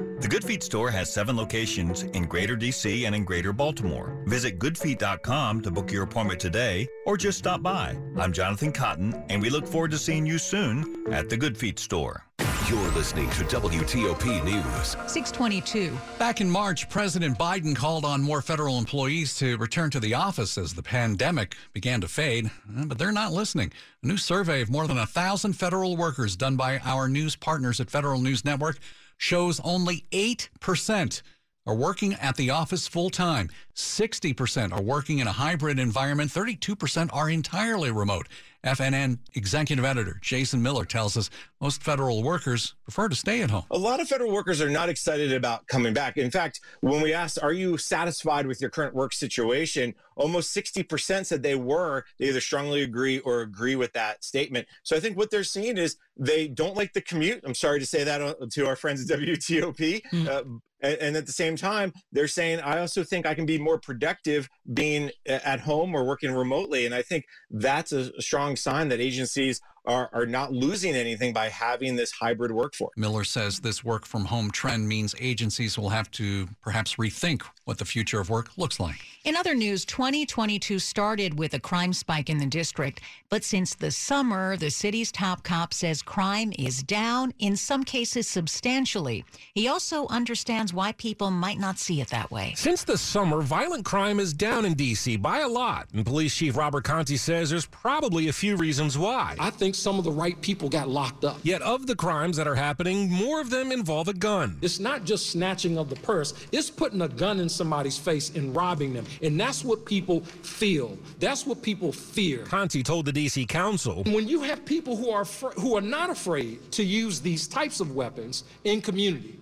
The 0.21 0.27
Good 0.27 0.43
Feet 0.43 0.61
store 0.61 0.91
has 0.91 1.11
seven 1.11 1.35
locations 1.35 2.03
in 2.03 2.25
Greater 2.27 2.55
DC 2.55 3.07
and 3.07 3.15
in 3.15 3.25
Greater 3.25 3.51
Baltimore. 3.51 4.21
Visit 4.27 4.59
goodfeet.com 4.59 5.61
to 5.61 5.71
book 5.71 5.91
your 5.91 6.03
appointment 6.03 6.39
today 6.39 6.87
or 7.07 7.17
just 7.17 7.39
stop 7.39 7.63
by. 7.63 7.97
I'm 8.15 8.31
Jonathan 8.31 8.71
Cotton, 8.71 9.25
and 9.29 9.41
we 9.41 9.49
look 9.49 9.65
forward 9.65 9.89
to 9.91 9.97
seeing 9.97 10.27
you 10.27 10.37
soon 10.37 11.11
at 11.11 11.27
the 11.27 11.37
Good 11.37 11.57
Feet 11.57 11.79
store. 11.79 12.23
You're 12.69 12.91
listening 12.91 13.31
to 13.31 13.43
WTOP 13.45 14.45
News. 14.45 14.91
622. 15.11 15.97
Back 16.19 16.39
in 16.39 16.51
March, 16.51 16.87
President 16.87 17.35
Biden 17.39 17.75
called 17.75 18.05
on 18.05 18.21
more 18.21 18.43
federal 18.43 18.77
employees 18.77 19.35
to 19.39 19.57
return 19.57 19.89
to 19.89 19.99
the 19.99 20.13
office 20.13 20.55
as 20.55 20.75
the 20.75 20.83
pandemic 20.83 21.55
began 21.73 21.99
to 21.99 22.07
fade, 22.07 22.45
eh, 22.45 22.83
but 22.85 22.99
they're 22.99 23.11
not 23.11 23.33
listening. 23.33 23.73
A 24.03 24.07
new 24.07 24.17
survey 24.17 24.61
of 24.61 24.69
more 24.69 24.85
than 24.85 24.99
a 24.99 25.07
thousand 25.07 25.53
federal 25.53 25.97
workers 25.97 26.35
done 26.35 26.57
by 26.57 26.77
our 26.85 27.07
news 27.07 27.35
partners 27.35 27.79
at 27.79 27.89
Federal 27.89 28.21
News 28.21 28.45
Network 28.45 28.77
shows 29.21 29.59
only 29.63 30.03
8% 30.11 31.21
are 31.67 31.75
working 31.75 32.15
at 32.15 32.35
the 32.37 32.49
office 32.49 32.87
full 32.87 33.11
time. 33.11 33.49
60% 33.75 34.73
are 34.73 34.81
working 34.81 35.19
in 35.19 35.27
a 35.27 35.31
hybrid 35.31 35.77
environment. 35.77 36.31
32% 36.31 37.11
are 37.13 37.29
entirely 37.29 37.91
remote. 37.91 38.27
FNN 38.65 39.17
executive 39.33 39.83
editor 39.85 40.19
Jason 40.21 40.61
Miller 40.61 40.85
tells 40.85 41.17
us 41.17 41.31
most 41.59 41.81
federal 41.81 42.21
workers 42.21 42.75
prefer 42.83 43.09
to 43.09 43.15
stay 43.15 43.41
at 43.41 43.49
home. 43.49 43.63
A 43.71 43.77
lot 43.77 43.99
of 43.99 44.07
federal 44.07 44.31
workers 44.31 44.61
are 44.61 44.69
not 44.69 44.89
excited 44.89 45.33
about 45.33 45.65
coming 45.67 45.93
back. 45.93 46.17
In 46.17 46.29
fact, 46.29 46.61
when 46.81 47.01
we 47.01 47.13
asked, 47.13 47.39
Are 47.41 47.53
you 47.53 47.77
satisfied 47.77 48.45
with 48.45 48.59
your 48.59 48.69
current 48.69 48.93
work 48.93 49.13
situation? 49.13 49.93
almost 50.21 50.55
60% 50.55 51.25
said 51.25 51.41
they 51.41 51.55
were. 51.55 52.05
They 52.19 52.27
either 52.27 52.41
strongly 52.41 52.83
agree 52.83 53.19
or 53.19 53.41
agree 53.41 53.75
with 53.75 53.91
that 53.93 54.23
statement. 54.23 54.67
So 54.83 54.95
I 54.95 54.99
think 54.99 55.17
what 55.17 55.31
they're 55.31 55.43
seeing 55.43 55.77
is 55.77 55.97
they 56.21 56.47
don't 56.47 56.77
like 56.77 56.93
the 56.93 57.01
commute. 57.01 57.41
I'm 57.43 57.55
sorry 57.55 57.79
to 57.79 57.85
say 57.85 58.03
that 58.03 58.21
uh, 58.21 58.35
to 58.51 58.67
our 58.67 58.75
friends 58.75 59.09
at 59.09 59.19
WTOP. 59.19 60.01
Mm. 60.13 60.27
Uh, 60.27 60.43
and, 60.83 60.97
and, 60.99 61.17
at 61.17 61.25
the 61.25 61.31
same 61.31 61.55
time, 61.55 61.93
they're 62.11 62.27
saying, 62.27 62.59
I 62.59 62.79
also 62.79 63.03
think 63.03 63.25
I 63.25 63.33
can 63.33 63.45
be 63.45 63.57
more 63.57 63.79
productive 63.79 64.47
being 64.71 65.11
at 65.25 65.59
home 65.59 65.95
or 65.95 66.05
working 66.05 66.31
remotely. 66.31 66.85
And 66.85 66.93
I 66.93 67.01
think 67.01 67.25
that's 67.49 67.91
a 67.91 68.19
strong 68.21 68.55
sign 68.55 68.89
that 68.89 68.99
agencies 68.99 69.59
are, 69.85 70.09
are 70.13 70.25
not 70.25 70.53
losing 70.53 70.95
anything 70.95 71.33
by 71.33 71.49
having 71.49 71.95
this 71.95 72.11
hybrid 72.11 72.51
workforce. 72.51 72.91
Miller 72.95 73.23
says 73.23 73.59
this 73.59 73.83
work 73.83 74.05
from 74.05 74.25
home 74.25 74.51
trend 74.51 74.87
means 74.87 75.15
agencies 75.19 75.77
will 75.77 75.89
have 75.89 76.09
to 76.11 76.47
perhaps 76.61 76.95
rethink 76.95 77.43
what 77.65 77.77
the 77.77 77.85
future 77.85 78.19
of 78.19 78.29
work 78.29 78.57
looks 78.57 78.79
like. 78.79 78.97
In 79.23 79.35
other 79.35 79.53
news, 79.53 79.85
2022 79.85 80.79
started 80.79 81.37
with 81.37 81.53
a 81.53 81.59
crime 81.59 81.93
spike 81.93 82.29
in 82.29 82.37
the 82.37 82.45
district, 82.45 83.01
but 83.29 83.43
since 83.43 83.75
the 83.75 83.91
summer, 83.91 84.57
the 84.57 84.69
city's 84.69 85.11
top 85.11 85.43
cop 85.43 85.73
says 85.73 86.01
crime 86.01 86.51
is 86.57 86.83
down, 86.83 87.33
in 87.39 87.55
some 87.55 87.83
cases 87.83 88.27
substantially. 88.27 89.23
He 89.53 89.67
also 89.67 90.07
understands 90.07 90.73
why 90.73 90.93
people 90.93 91.31
might 91.31 91.59
not 91.59 91.77
see 91.77 92.01
it 92.01 92.09
that 92.09 92.31
way. 92.31 92.53
Since 92.55 92.83
the 92.83 92.97
summer, 92.97 93.41
violent 93.41 93.85
crime 93.85 94.19
is 94.19 94.33
down 94.33 94.65
in 94.65 94.73
D.C. 94.73 95.17
by 95.17 95.39
a 95.39 95.47
lot, 95.47 95.87
and 95.93 96.05
Police 96.05 96.35
Chief 96.35 96.57
Robert 96.57 96.83
Contee 96.83 97.17
says 97.17 97.49
there's 97.49 97.67
probably 97.67 98.27
a 98.27 98.33
few 98.33 98.55
reasons 98.57 98.97
why. 98.97 99.35
I 99.39 99.49
think 99.49 99.70
some 99.73 99.97
of 99.97 100.03
the 100.03 100.11
right 100.11 100.39
people 100.41 100.69
got 100.69 100.89
locked 100.89 101.23
up. 101.23 101.39
Yet, 101.43 101.61
of 101.61 101.87
the 101.87 101.95
crimes 101.95 102.37
that 102.37 102.47
are 102.47 102.55
happening, 102.55 103.09
more 103.11 103.41
of 103.41 103.49
them 103.49 103.71
involve 103.71 104.07
a 104.07 104.13
gun. 104.13 104.57
It's 104.61 104.79
not 104.79 105.03
just 105.03 105.29
snatching 105.29 105.77
of 105.77 105.89
the 105.89 105.95
purse, 105.97 106.33
it's 106.51 106.69
putting 106.69 107.01
a 107.01 107.07
gun 107.07 107.39
in 107.39 107.49
somebody's 107.49 107.97
face 107.97 108.29
and 108.35 108.55
robbing 108.55 108.93
them. 108.93 109.05
And 109.21 109.39
that's 109.39 109.63
what 109.63 109.85
people 109.85 110.21
feel. 110.21 110.97
That's 111.19 111.45
what 111.45 111.61
people 111.61 111.91
fear. 111.91 112.43
Contee 112.45 112.83
told 112.83 113.05
the 113.05 113.11
D.C. 113.11 113.45
Council. 113.45 114.03
When 114.03 114.27
you 114.27 114.41
have 114.41 114.65
people 114.65 114.95
who 114.95 115.09
are, 115.09 115.25
who 115.25 115.75
are 115.75 115.81
not 115.81 116.09
afraid 116.09 116.71
to 116.73 116.83
use 116.83 117.21
these 117.21 117.47
types 117.47 117.79
of 117.79 117.95
weapons 117.95 118.43
in 118.63 118.81
community, 118.81 119.39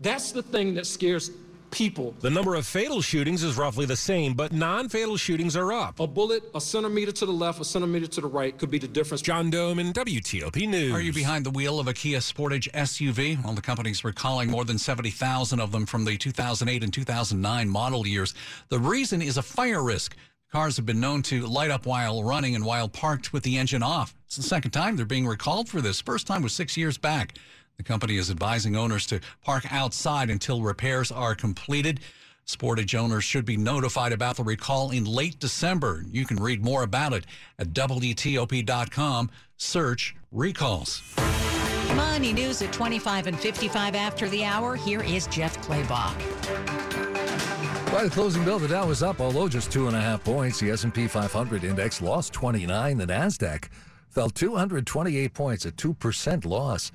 that's 0.00 0.32
the 0.32 0.42
thing 0.42 0.74
that 0.74 0.86
scares 0.86 1.30
people. 1.76 2.14
The 2.20 2.30
number 2.30 2.54
of 2.54 2.66
fatal 2.66 3.02
shootings 3.02 3.42
is 3.42 3.58
roughly 3.58 3.84
the 3.84 3.96
same, 3.96 4.32
but 4.32 4.50
non 4.50 4.88
fatal 4.88 5.18
shootings 5.18 5.56
are 5.56 5.74
up. 5.74 6.00
A 6.00 6.06
bullet 6.06 6.42
a 6.54 6.60
centimeter 6.60 7.12
to 7.12 7.26
the 7.26 7.32
left, 7.32 7.60
a 7.60 7.64
centimeter 7.64 8.06
to 8.06 8.22
the 8.22 8.26
right 8.26 8.56
could 8.56 8.70
be 8.70 8.78
the 8.78 8.88
difference. 8.88 9.20
John 9.20 9.50
Domen 9.50 9.92
WTOP 9.92 10.66
News. 10.66 10.92
Are 10.92 11.02
you 11.02 11.12
behind 11.12 11.44
the 11.44 11.50
wheel 11.50 11.78
of 11.78 11.86
a 11.86 11.92
Kia 11.92 12.18
Sportage 12.20 12.70
SUV? 12.72 13.44
Well, 13.44 13.52
the 13.52 13.60
company's 13.60 14.04
recalling 14.04 14.50
more 14.50 14.64
than 14.64 14.78
70,000 14.78 15.60
of 15.60 15.70
them 15.70 15.84
from 15.84 16.06
the 16.06 16.16
2008 16.16 16.82
and 16.82 16.92
2009 16.92 17.68
model 17.68 18.06
years. 18.06 18.32
The 18.70 18.78
reason 18.78 19.20
is 19.20 19.36
a 19.36 19.42
fire 19.42 19.82
risk. 19.82 20.16
Cars 20.50 20.76
have 20.76 20.86
been 20.86 21.00
known 21.00 21.20
to 21.22 21.46
light 21.46 21.70
up 21.70 21.84
while 21.84 22.24
running 22.24 22.54
and 22.54 22.64
while 22.64 22.88
parked 22.88 23.34
with 23.34 23.42
the 23.42 23.58
engine 23.58 23.82
off. 23.82 24.14
It's 24.26 24.36
the 24.36 24.42
second 24.42 24.70
time 24.70 24.96
they're 24.96 25.04
being 25.04 25.26
recalled 25.26 25.68
for 25.68 25.82
this. 25.82 26.00
First 26.00 26.26
time 26.26 26.40
was 26.40 26.54
six 26.54 26.76
years 26.76 26.96
back. 26.96 27.34
The 27.76 27.82
company 27.82 28.16
is 28.16 28.30
advising 28.30 28.76
owners 28.76 29.06
to 29.06 29.20
park 29.44 29.70
outside 29.70 30.30
until 30.30 30.62
repairs 30.62 31.12
are 31.12 31.34
completed. 31.34 32.00
Sportage 32.46 32.98
owners 32.98 33.24
should 33.24 33.44
be 33.44 33.56
notified 33.56 34.12
about 34.12 34.36
the 34.36 34.44
recall 34.44 34.92
in 34.92 35.04
late 35.04 35.38
December. 35.40 36.04
You 36.10 36.24
can 36.24 36.36
read 36.36 36.64
more 36.64 36.84
about 36.84 37.12
it 37.12 37.26
at 37.58 37.72
WTOP.com. 37.72 39.30
Search 39.56 40.14
recalls. 40.30 41.02
Money 41.94 42.32
news 42.32 42.62
at 42.62 42.72
25 42.72 43.26
and 43.26 43.38
55 43.38 43.94
after 43.94 44.28
the 44.28 44.44
hour. 44.44 44.76
Here 44.76 45.02
is 45.02 45.26
Jeff 45.26 45.60
Clabaugh. 45.60 46.14
By 47.92 48.04
the 48.04 48.10
closing 48.10 48.44
bell, 48.44 48.58
the 48.58 48.68
Dow 48.68 48.86
was 48.86 49.02
up, 49.02 49.20
although 49.20 49.48
just 49.48 49.72
two 49.72 49.86
and 49.88 49.96
a 49.96 50.00
half 50.00 50.22
points. 50.22 50.60
The 50.60 50.70
S&P 50.70 51.08
500 51.08 51.64
index 51.64 52.02
lost 52.02 52.32
29. 52.32 52.98
The 52.98 53.06
Nasdaq 53.06 53.68
fell 54.08 54.28
228 54.30 55.32
points, 55.32 55.64
a 55.64 55.72
2% 55.72 56.44
loss. 56.44 56.92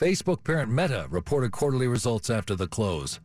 Facebook 0.00 0.42
parent 0.44 0.72
Meta 0.72 1.06
reported 1.10 1.52
quarterly 1.52 1.86
results 1.86 2.30
after 2.30 2.54
the 2.54 2.66
close. 2.66 3.20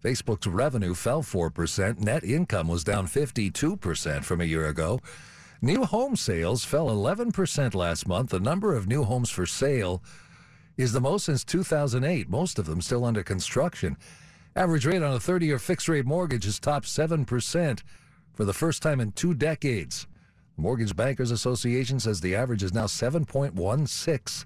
Facebook's 0.00 0.46
revenue 0.46 0.94
fell 0.94 1.24
4%, 1.24 1.98
net 1.98 2.22
income 2.22 2.68
was 2.68 2.84
down 2.84 3.08
52% 3.08 4.22
from 4.22 4.40
a 4.40 4.44
year 4.44 4.68
ago. 4.68 5.00
New 5.60 5.82
home 5.82 6.14
sales 6.14 6.64
fell 6.64 6.86
11% 6.86 7.74
last 7.74 8.06
month. 8.06 8.30
The 8.30 8.38
number 8.38 8.76
of 8.76 8.86
new 8.86 9.02
homes 9.02 9.28
for 9.28 9.44
sale 9.44 10.04
is 10.76 10.92
the 10.92 11.00
most 11.00 11.24
since 11.24 11.42
2008, 11.42 12.30
most 12.30 12.60
of 12.60 12.66
them 12.66 12.80
still 12.80 13.04
under 13.04 13.24
construction. 13.24 13.96
Average 14.54 14.86
rate 14.86 15.02
on 15.02 15.14
a 15.14 15.18
30 15.18 15.46
year 15.46 15.58
fixed 15.58 15.88
rate 15.88 16.06
mortgage 16.06 16.46
is 16.46 16.60
top 16.60 16.84
7% 16.84 17.82
for 18.34 18.44
the 18.44 18.54
first 18.54 18.82
time 18.82 19.00
in 19.00 19.10
two 19.10 19.34
decades. 19.34 20.06
Mortgage 20.56 20.94
Bankers 20.94 21.32
Association 21.32 21.98
says 21.98 22.20
the 22.20 22.36
average 22.36 22.62
is 22.62 22.72
now 22.72 22.86
7.16. 22.86 24.44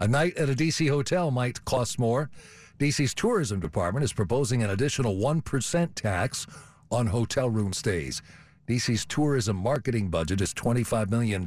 A 0.00 0.06
night 0.06 0.36
at 0.36 0.48
a 0.48 0.54
D.C. 0.54 0.86
hotel 0.86 1.30
might 1.30 1.64
cost 1.64 1.98
more. 1.98 2.30
D.C.'s 2.78 3.14
tourism 3.14 3.58
department 3.58 4.04
is 4.04 4.12
proposing 4.12 4.62
an 4.62 4.70
additional 4.70 5.16
1% 5.16 5.94
tax 5.96 6.46
on 6.90 7.08
hotel 7.08 7.50
room 7.50 7.72
stays. 7.72 8.22
D.C.'s 8.68 9.04
tourism 9.04 9.56
marketing 9.56 10.08
budget 10.08 10.40
is 10.40 10.54
$25 10.54 11.10
million 11.10 11.46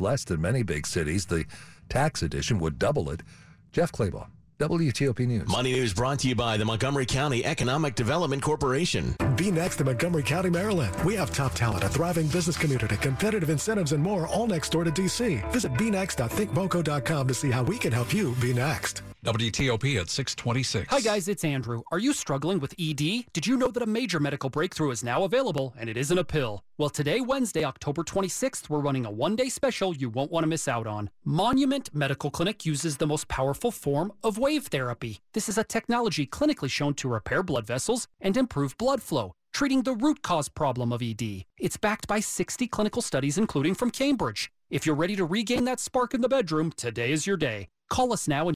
less 0.00 0.24
than 0.24 0.40
many 0.40 0.64
big 0.64 0.86
cities. 0.86 1.26
The 1.26 1.44
tax 1.88 2.22
addition 2.22 2.58
would 2.58 2.78
double 2.78 3.08
it. 3.10 3.22
Jeff 3.70 3.92
Clabaugh. 3.92 4.26
WTOP 4.62 5.26
News. 5.26 5.48
Money 5.48 5.72
News 5.72 5.92
brought 5.92 6.20
to 6.20 6.28
you 6.28 6.36
by 6.36 6.56
the 6.56 6.64
Montgomery 6.64 7.04
County 7.04 7.44
Economic 7.44 7.96
Development 7.96 8.40
Corporation. 8.40 9.16
Be 9.34 9.50
next 9.50 9.76
to 9.76 9.84
Montgomery 9.84 10.22
County, 10.22 10.50
Maryland. 10.50 10.94
We 11.04 11.16
have 11.16 11.34
top 11.34 11.52
talent, 11.54 11.82
a 11.82 11.88
thriving 11.88 12.28
business 12.28 12.56
community, 12.56 12.96
competitive 12.98 13.50
incentives, 13.50 13.90
and 13.90 14.00
more 14.00 14.28
all 14.28 14.46
next 14.46 14.70
door 14.70 14.84
to 14.84 14.92
DC. 14.92 15.50
Visit 15.50 15.72
bnext.thinkmoco.com 15.74 17.26
to 17.26 17.34
see 17.34 17.50
how 17.50 17.64
we 17.64 17.76
can 17.76 17.92
help 17.92 18.14
you 18.14 18.36
be 18.40 18.54
next. 18.54 19.02
WTOP 19.24 20.00
at 20.00 20.10
626. 20.10 20.88
Hi, 20.90 21.00
guys, 21.00 21.28
it's 21.28 21.44
Andrew. 21.44 21.82
Are 21.92 22.00
you 22.00 22.12
struggling 22.12 22.58
with 22.58 22.74
ED? 22.76 23.26
Did 23.32 23.46
you 23.46 23.56
know 23.56 23.68
that 23.68 23.82
a 23.82 23.86
major 23.86 24.18
medical 24.18 24.50
breakthrough 24.50 24.90
is 24.90 25.04
now 25.04 25.22
available 25.22 25.74
and 25.78 25.88
it 25.88 25.96
isn't 25.96 26.18
a 26.18 26.24
pill? 26.24 26.64
Well, 26.76 26.90
today, 26.90 27.20
Wednesday, 27.20 27.62
October 27.62 28.02
26th, 28.02 28.68
we're 28.68 28.80
running 28.80 29.06
a 29.06 29.10
one 29.12 29.36
day 29.36 29.48
special 29.48 29.94
you 29.94 30.10
won't 30.10 30.32
want 30.32 30.42
to 30.42 30.48
miss 30.48 30.66
out 30.66 30.88
on. 30.88 31.08
Monument 31.24 31.94
Medical 31.94 32.32
Clinic 32.32 32.66
uses 32.66 32.96
the 32.96 33.06
most 33.06 33.28
powerful 33.28 33.70
form 33.70 34.12
of 34.24 34.38
wave 34.52 34.66
therapy. 34.66 35.18
This 35.32 35.48
is 35.48 35.56
a 35.56 35.64
technology 35.64 36.26
clinically 36.26 36.68
shown 36.68 36.92
to 36.94 37.08
repair 37.08 37.42
blood 37.42 37.66
vessels 37.66 38.06
and 38.20 38.36
improve 38.36 38.76
blood 38.76 39.02
flow 39.02 39.32
treating 39.52 39.82
the 39.82 39.92
root 39.94 40.22
cause 40.22 40.48
problem 40.48 40.92
of 40.92 41.02
ED. 41.02 41.44
It's 41.58 41.76
backed 41.76 42.06
by 42.06 42.20
60 42.20 42.66
clinical 42.68 43.02
studies, 43.02 43.38
including 43.38 43.74
from 43.74 43.90
Cambridge. 43.90 44.50
If 44.70 44.86
you're 44.86 44.94
ready 44.94 45.16
to 45.16 45.26
regain 45.26 45.64
that 45.64 45.80
spark 45.80 46.14
in 46.14 46.22
the 46.22 46.28
bedroom, 46.28 46.72
today 46.74 47.12
is 47.12 47.26
your 47.26 47.36
day. 47.36 47.68
Call 47.90 48.12
us 48.12 48.26
now 48.26 48.42
and 48.46 48.50